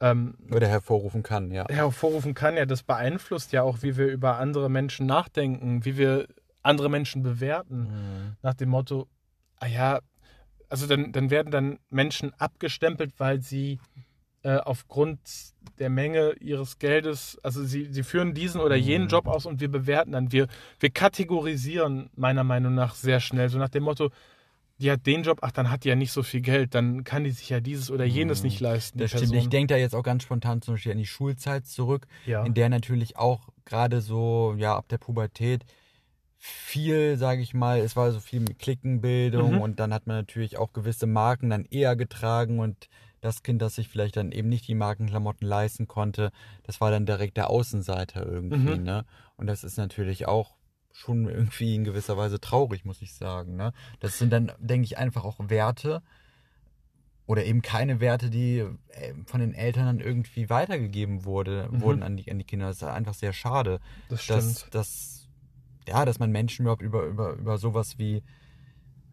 [0.01, 1.67] ähm, Oder hervorrufen kann, ja.
[1.67, 6.27] hervorrufen kann, ja, das beeinflusst ja auch, wie wir über andere Menschen nachdenken, wie wir
[6.61, 7.79] andere Menschen bewerten.
[7.79, 8.35] Mhm.
[8.43, 9.07] Nach dem Motto,
[9.57, 9.99] ah ja,
[10.69, 13.79] also dann, dann werden dann Menschen abgestempelt, weil sie
[14.43, 15.19] äh, aufgrund
[15.79, 19.09] der Menge ihres Geldes, also sie, sie führen diesen oder jenen Mhm.
[19.11, 20.31] Job aus und wir bewerten dann.
[20.31, 20.47] Wir,
[20.79, 24.09] wir kategorisieren meiner Meinung nach sehr schnell, so nach dem Motto,
[24.77, 27.25] die hat den Job, ach, dann hat die ja nicht so viel Geld, dann kann
[27.25, 28.45] die sich ja dieses oder jenes Mhm.
[28.47, 28.97] nicht leisten.
[28.99, 29.33] Das stimmt.
[29.35, 32.45] Ich denke da jetzt auch ganz spontan zum Beispiel an die Schulzeit zurück, ja.
[32.45, 35.65] in der natürlich auch gerade so, ja, ab der Pubertät
[36.37, 39.61] viel, sage ich mal, es war so viel mit Klickenbildung Mhm.
[39.61, 42.87] und dann hat man natürlich auch gewisse Marken dann eher getragen und
[43.21, 46.31] das Kind, das sich vielleicht dann eben nicht die Markenklamotten leisten konnte,
[46.63, 48.83] das war dann direkt der Außenseiter irgendwie, Mhm.
[48.83, 49.05] ne?
[49.37, 50.55] Und das ist natürlich auch
[50.91, 53.73] schon irgendwie in gewisser Weise traurig, muss ich sagen, ne?
[53.99, 56.01] Das sind dann, denke ich, einfach auch Werte,
[57.25, 61.81] oder eben keine Werte, die äh, von den Eltern dann irgendwie weitergegeben wurde, Mhm.
[61.81, 62.67] wurden an die, an die Kinder.
[62.67, 64.39] Das ist einfach sehr schade, das stimmt.
[64.39, 65.27] dass, dass,
[65.87, 68.23] ja, dass man Menschen überhaupt über, über, über sowas wie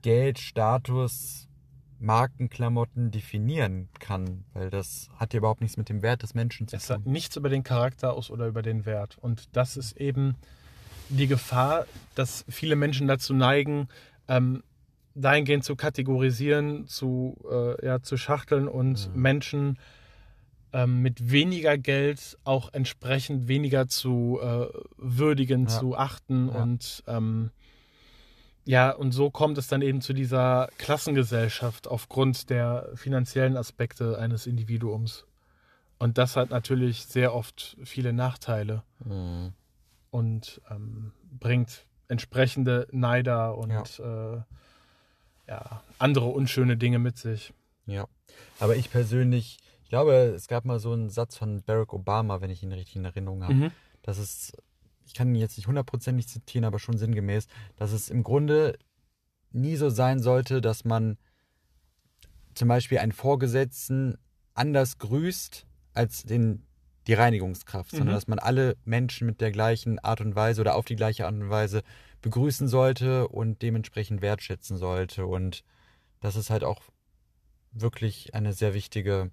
[0.00, 1.46] Geld, Status,
[1.98, 6.76] Markenklamotten definieren kann, weil das hat ja überhaupt nichts mit dem Wert des Menschen zu
[6.76, 7.12] Es sagt tun.
[7.12, 9.16] nichts über den Charakter aus oder über den Wert.
[9.20, 10.36] Und das ist eben
[11.08, 13.88] die Gefahr, dass viele Menschen dazu neigen,
[14.28, 14.62] ähm,
[15.14, 19.20] dahingehend zu kategorisieren, zu, äh, ja, zu schachteln und Mhm.
[19.22, 19.78] Menschen
[20.72, 24.66] ähm, mit weniger Geld auch entsprechend weniger zu äh,
[24.98, 25.68] würdigen, Ja.
[25.68, 26.62] zu achten Ja.
[26.62, 27.50] und ähm,
[28.66, 34.46] ja, und so kommt es dann eben zu dieser Klassengesellschaft aufgrund der finanziellen Aspekte eines
[34.46, 35.24] Individuums.
[35.98, 39.52] Und das hat natürlich sehr oft viele Nachteile Mhm.
[40.10, 44.34] und ähm, bringt entsprechende Neider und ja.
[44.34, 44.42] Äh,
[45.48, 47.52] ja, andere unschöne Dinge mit sich.
[47.86, 48.06] Ja,
[48.58, 52.50] aber ich persönlich, ich glaube, es gab mal so einen Satz von Barack Obama, wenn
[52.50, 53.54] ich ihn richtig in Erinnerung habe.
[53.54, 53.70] Mhm.
[54.02, 54.56] Das ist,
[55.06, 57.46] ich kann ihn jetzt nicht hundertprozentig zitieren, aber schon sinngemäß,
[57.76, 58.78] dass es im Grunde
[59.52, 61.16] nie so sein sollte, dass man
[62.54, 64.18] zum Beispiel einen Vorgesetzten
[64.54, 66.66] anders grüßt als den,
[67.06, 68.16] die Reinigungskraft, sondern Mhm.
[68.16, 71.34] dass man alle Menschen mit der gleichen Art und Weise oder auf die gleiche Art
[71.34, 71.82] und Weise
[72.22, 75.26] begrüßen sollte und dementsprechend wertschätzen sollte.
[75.26, 75.62] Und
[76.20, 76.82] das ist halt auch
[77.72, 79.30] wirklich eine sehr wichtige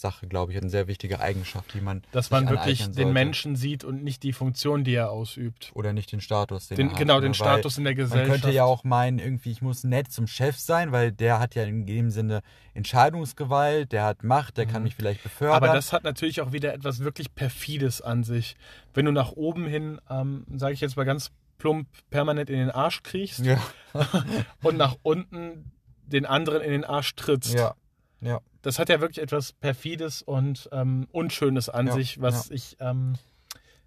[0.00, 3.12] Sache, glaube ich, eine sehr wichtige Eigenschaft, die man Dass man wirklich den sollte.
[3.12, 5.70] Menschen sieht und nicht die Funktion, die er ausübt.
[5.74, 7.20] oder nicht den Status, den, Den, er hat, genau, ne?
[7.22, 8.30] den Weil Status in der Man Gesellschaft.
[8.42, 11.64] könnte ja auch meinen, irgendwie, ich muss nett zum Chef sein, weil der hat ja
[11.64, 12.42] in dem Sinne
[12.74, 14.84] Entscheidungsgewalt, der hat Macht, der kann Mhm.
[14.84, 15.56] mich vielleicht befördern.
[15.56, 18.56] Aber das hat natürlich auch wieder etwas wirklich Perfides an sich.
[18.94, 22.70] Wenn du nach oben hin, ähm, sage ich jetzt mal ganz plump, permanent in den
[22.70, 23.58] Arsch kriegst ja,
[24.62, 25.72] und nach unten
[26.06, 27.54] den anderen in den Arsch trittst.
[27.54, 27.74] ja,
[28.20, 32.76] ja, Das hat ja wirklich etwas Perfides und ähm, Unschönes an Ja, sich, was ich
[32.80, 33.14] ähm,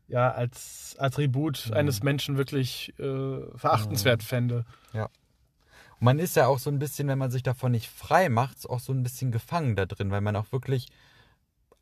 [0.08, 1.74] ja als Attribut Mhm.
[1.74, 4.66] eines Menschen wirklich äh, verachtenswert fände.
[4.94, 8.68] Und man ist ja auch so ein bisschen, wenn man sich davon nicht frei macht,
[8.68, 10.88] auch so ein bisschen gefangen da drin, weil man auch wirklich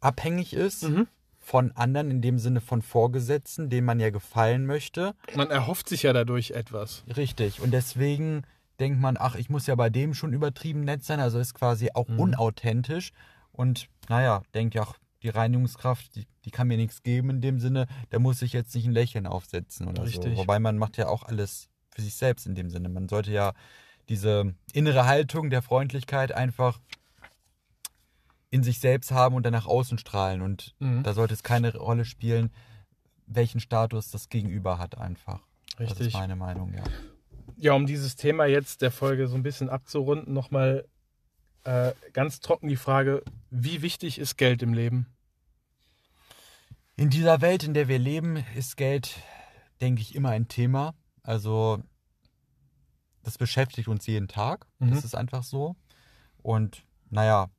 [0.01, 1.07] abhängig ist Mhm.
[1.39, 5.15] von anderen, in dem Sinne von Vorgesetzten, denen man ja gefallen möchte.
[5.35, 7.03] Man erhofft sich ja dadurch etwas.
[7.15, 7.61] Richtig.
[7.61, 8.43] Und deswegen
[8.79, 11.89] denkt man, ach, ich muss ja bei dem schon übertrieben nett sein, also ist quasi
[11.93, 12.19] auch Mhm.
[12.19, 13.11] unauthentisch.
[13.51, 17.59] Und naja, denkt ja, ach, die Reinigungskraft, die, die kann mir nichts geben in dem
[17.59, 20.35] Sinne, da muss ich jetzt nicht ein Lächeln aufsetzen oder Richtig.
[20.35, 20.37] so.
[20.37, 22.87] Wobei man macht ja auch alles für sich selbst in dem Sinne.
[22.87, 23.53] Man sollte ja
[24.07, 26.79] diese innere Haltung der Freundlichkeit einfach
[28.49, 30.41] in sich selbst haben und dann nach außen strahlen.
[30.41, 31.03] Und Mhm.
[31.03, 32.51] da sollte es keine Rolle spielen,
[33.27, 35.41] welchen Status das Gegenüber hat einfach.
[35.77, 36.13] Das ist Richtig.
[36.13, 36.83] meine Meinung, ja.
[37.61, 40.87] Ja, um dieses Thema jetzt der Folge so ein bisschen abzurunden, nochmal
[41.65, 45.07] äh, ganz trocken die Frage, wie wichtig ist Geld im Leben?
[46.95, 49.21] In dieser Welt, in der wir leben, ist Geld,
[49.81, 50.93] denke ich, immer ein Thema.
[51.21, 51.83] Also
[53.23, 54.65] das beschäftigt uns jeden Tag.
[54.79, 54.91] Mhm.
[54.91, 55.75] Das ist einfach so.
[56.41, 57.49] Und naja,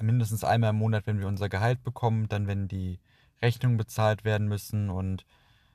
[0.00, 3.00] mindestens einmal im Monat, wenn wir unser Gehalt bekommen, dann wenn die
[3.42, 4.88] Rechnungen bezahlt werden müssen.
[4.88, 5.26] Und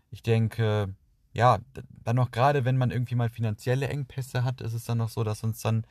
[0.09, 0.95] ich denke,
[1.37, 1.59] ja,
[2.03, 5.23] dann noch gerade, wenn man irgendwie mal finanzielle Engpässe hat, ist es dann noch so,
[5.23, 5.85] dass uns dann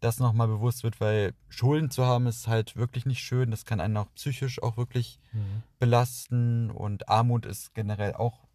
[0.00, 3.52] das nochmal bewusst wird, weil Schulden zu haben ist halt wirklich nicht schön.
[3.52, 5.20] Das kann einen auch psychisch auch wirklich
[5.78, 8.48] belasten und Armut ist generell auch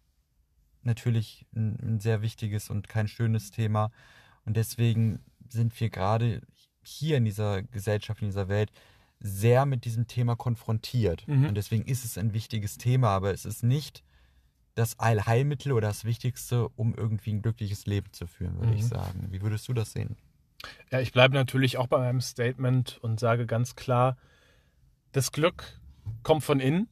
[0.82, 3.90] natürlich ein, ein sehr wichtiges und kein schönes Thema.
[4.44, 6.42] Und deswegen sind wir gerade
[6.82, 8.70] hier in dieser Gesellschaft, in dieser Welt
[9.20, 11.26] sehr mit diesem Thema konfrontiert.
[11.26, 11.46] Mhm.
[11.46, 14.04] Und deswegen ist es ein wichtiges Thema, aber es ist nicht
[14.76, 18.78] das Allheilmittel oder das Wichtigste, um irgendwie ein glückliches Leben zu führen, würde Mhm.
[18.78, 19.26] ich sagen.
[19.30, 20.16] Wie würdest du das sehen?
[20.92, 24.16] Ja, ich bleibe natürlich auch bei meinem Statement und sage ganz klar,
[25.12, 25.80] das Glück
[26.22, 26.88] kommt von innen.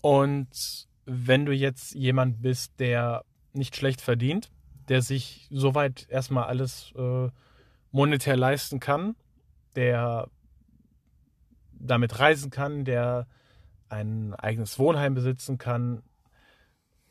[0.00, 4.50] Und wenn du jetzt jemand bist, der nicht schlecht verdient,
[4.88, 7.28] der sich soweit erstmal alles äh,
[7.90, 9.16] monetär leisten kann,
[9.76, 10.28] der
[11.72, 13.26] damit reisen kann, der
[13.88, 16.02] ein eigenes Wohnheim besitzen kann,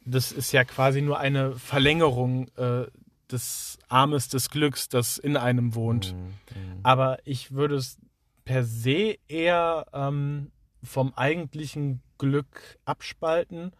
[0.05, 2.85] das ist ja quasi nur eine Verlängerung äh,
[3.31, 6.13] des Armes des Glücks, das in einem wohnt.
[6.13, 6.79] Mhm.
[6.83, 7.97] Aber ich würde es
[8.45, 10.51] per se eher ähm,
[10.83, 13.71] vom eigentlichen Glück abspalten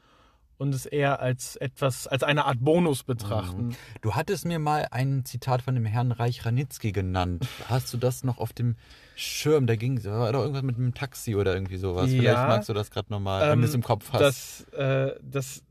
[0.58, 3.76] und es eher als etwas, als eine Art Bonus betrachten.
[4.02, 7.48] Du hattest mir mal ein Zitat von dem Herrn Reich Ranitzky genannt.
[7.68, 8.76] Hast du das noch auf dem
[9.16, 9.68] Schirm?
[9.68, 12.12] Da ging war doch irgendwas mit einem Taxi oder irgendwie sowas.
[12.12, 12.18] Ja.
[12.18, 14.22] Vielleicht magst du das gerade nochmal, wenn du es Ähm, im Kopf hast.
[14.22, 15.64] Das, äh, das,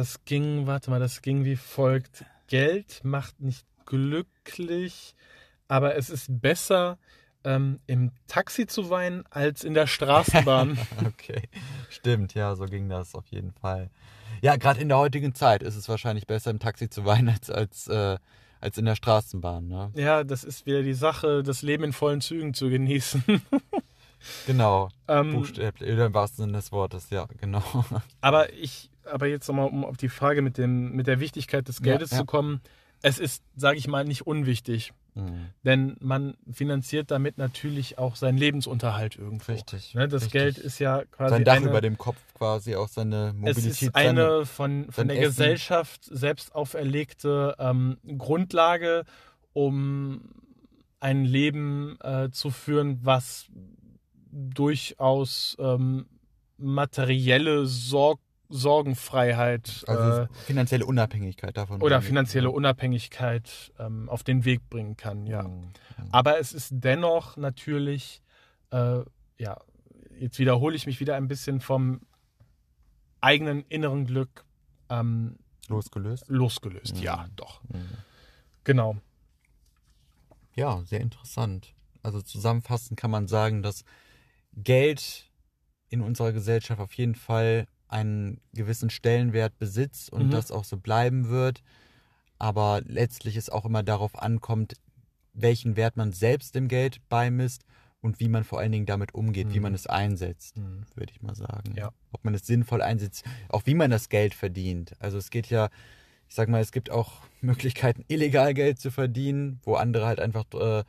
[0.00, 2.24] das ging, warte mal, das ging wie folgt.
[2.46, 5.14] Geld macht nicht glücklich,
[5.68, 6.96] aber es ist besser,
[7.44, 10.78] ähm, im Taxi zu weinen, als in der Straßenbahn.
[11.06, 11.42] okay,
[11.90, 13.90] stimmt, ja, so ging das auf jeden Fall.
[14.40, 17.50] Ja, gerade in der heutigen Zeit ist es wahrscheinlich besser, im Taxi zu weinen, als,
[17.50, 18.16] als, äh,
[18.58, 19.68] als in der Straßenbahn.
[19.68, 19.92] Ne?
[19.96, 23.22] ja, das ist wieder die Sache, das Leben in vollen Zügen zu genießen.
[24.46, 27.62] Genau, ähm, buchstäblich, oder im wahrsten Sinne des Wortes, ja, genau.
[28.20, 31.78] aber ich, aber jetzt nochmal, um auf die Frage mit, dem, mit der Wichtigkeit des
[31.78, 32.18] Ja, Geldes ja.
[32.18, 32.60] zu kommen.
[33.02, 34.92] Es ist, sage ich mal, nicht unwichtig.
[35.14, 35.46] Mhm.
[35.64, 39.50] Denn man finanziert damit natürlich auch seinen Lebensunterhalt irgendwo.
[39.52, 40.32] Richtig, Ne, das richtig.
[40.32, 43.82] Geld ist ja quasi Sein Dach eine, über dem Kopf quasi, auch seine es Mobilität.
[43.82, 45.28] ist eine von, von der Essen.
[45.30, 49.04] Gesellschaft selbst auferlegte ähm, Grundlage,
[49.52, 50.20] um
[51.00, 53.46] ein Leben äh, zu führen, was
[54.30, 56.06] durchaus ähm,
[56.56, 58.20] materielle Sorg
[58.52, 61.80] Sorgenfreiheit also äh, finanzielle Unabhängigkeit davon.
[61.80, 65.24] oder finanzielle Unabhängigkeit ähm, auf den Weg bringen kann.
[65.26, 65.44] Ja.
[65.44, 65.70] Mhm.
[66.10, 68.20] Aber es ist dennoch natürlich,
[68.72, 69.02] äh,
[69.38, 69.56] ja,
[70.18, 72.00] jetzt wiederhole ich mich wieder ein bisschen vom
[73.20, 74.44] eigenen inneren Glück
[74.88, 75.36] ähm,
[75.68, 76.24] Losgelöst.
[76.26, 76.96] losgelöst.
[76.96, 77.02] Mhm.
[77.02, 77.62] Ja, doch.
[77.64, 77.88] Mhm.
[78.64, 78.96] Genau.
[80.54, 81.74] Ja, sehr interessant.
[82.02, 83.84] Also zusammenfassend kann man sagen, dass
[84.56, 85.30] Geld
[85.88, 90.30] in unserer Gesellschaft auf jeden Fall einen gewissen Stellenwert besitzt und Mhm.
[90.30, 91.62] das auch so bleiben wird.
[92.38, 94.74] Aber letztlich es auch immer darauf ankommt,
[95.34, 97.64] welchen Wert man selbst dem Geld beimisst
[98.00, 99.62] und wie man vor allen Dingen damit umgeht, wie Mhm.
[99.64, 100.56] man es einsetzt,
[100.94, 101.74] würde ich mal sagen.
[101.76, 101.90] Ja.
[102.12, 104.94] Ob man es sinnvoll einsetzt, auch wie man das Geld verdient.
[105.00, 105.68] Also es geht ja,
[106.28, 110.44] ich sag mal, es gibt auch Möglichkeiten, illegal Geld zu verdienen, wo andere halt einfach
[110.54, 110.84] äh,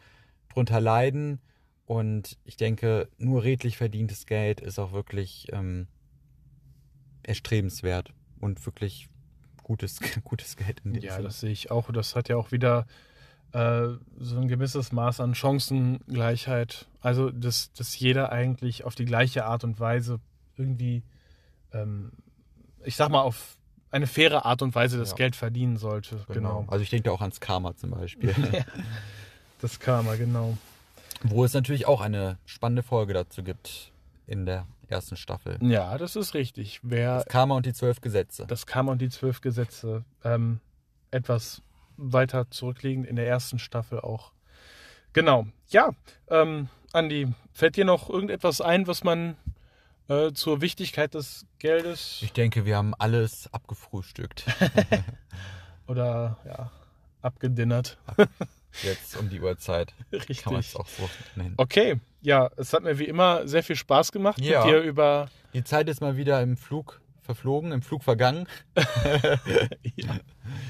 [0.50, 1.42] drunter leiden.
[1.92, 5.88] Und ich denke, nur redlich verdientes Geld ist auch wirklich ähm,
[7.24, 9.10] erstrebenswert und wirklich
[9.62, 11.26] gutes, gutes Geld in dem Ja, Sinne.
[11.26, 11.92] das sehe ich auch.
[11.92, 12.86] Das hat ja auch wieder
[13.52, 13.88] äh,
[14.20, 16.88] so ein gewisses Maß an Chancengleichheit.
[17.02, 20.22] Also, dass, dass jeder eigentlich auf die gleiche Art und Weise
[20.56, 21.04] irgendwie,
[21.74, 22.14] ähm,
[22.86, 23.58] ich sag mal, auf
[23.90, 25.16] eine faire Art und Weise das Ja.
[25.18, 26.24] Geld verdienen sollte.
[26.30, 26.64] Genau.
[26.70, 28.34] Also ich denke auch ans Karma zum Beispiel.
[29.60, 30.58] Das Karma, genau.
[31.24, 33.92] Wo es natürlich auch eine spannende Folge dazu gibt
[34.28, 35.58] in der ersten Staffel.
[35.62, 36.80] Ja, das ist richtig.
[36.84, 38.46] Wer Das Karma und die zwölf Gesetze.
[38.48, 40.60] das Karma und die zwölf Gesetze ähm,
[41.12, 41.62] etwas
[41.98, 44.32] weiter zurückliegend in der ersten Staffel auch.
[45.14, 45.48] Genau.
[45.70, 45.92] Ja,
[46.30, 49.36] ähm, Andi, fällt dir noch irgendetwas ein, was man
[50.08, 54.46] äh, zur Wichtigkeit des Geldes Ich denke, wir haben alles abgefrühstückt.
[55.88, 56.72] oder ja,
[57.22, 57.98] abgedinnert.
[58.84, 59.94] Jetzt um die Uhrzeit.
[60.12, 60.44] Richtig.
[60.44, 61.54] Kann man es auch so nennen.
[61.58, 64.64] Okay, ja, es hat mir wie immer sehr viel Spaß gemacht, Ja.
[64.66, 68.48] mit dir über Die Zeit ist mal wieder im Flug verflogen, im Flug vergangen.
[69.96, 70.18] ja,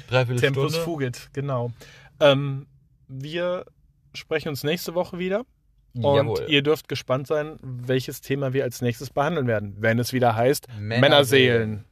[0.09, 0.83] Dreiviertel Tempus Stunde.
[0.85, 1.71] Fugit, genau.
[2.19, 2.67] Ähm,
[3.07, 3.65] wir
[4.13, 5.45] sprechen uns nächste Woche wieder.
[5.93, 6.45] Und Jawohl.
[6.47, 10.67] ihr dürft gespannt sein, welches Thema wir als nächstes behandeln werden, wenn es wieder heißt
[10.79, 11.01] Männerseelen.
[11.01, 11.85] Männerseelen.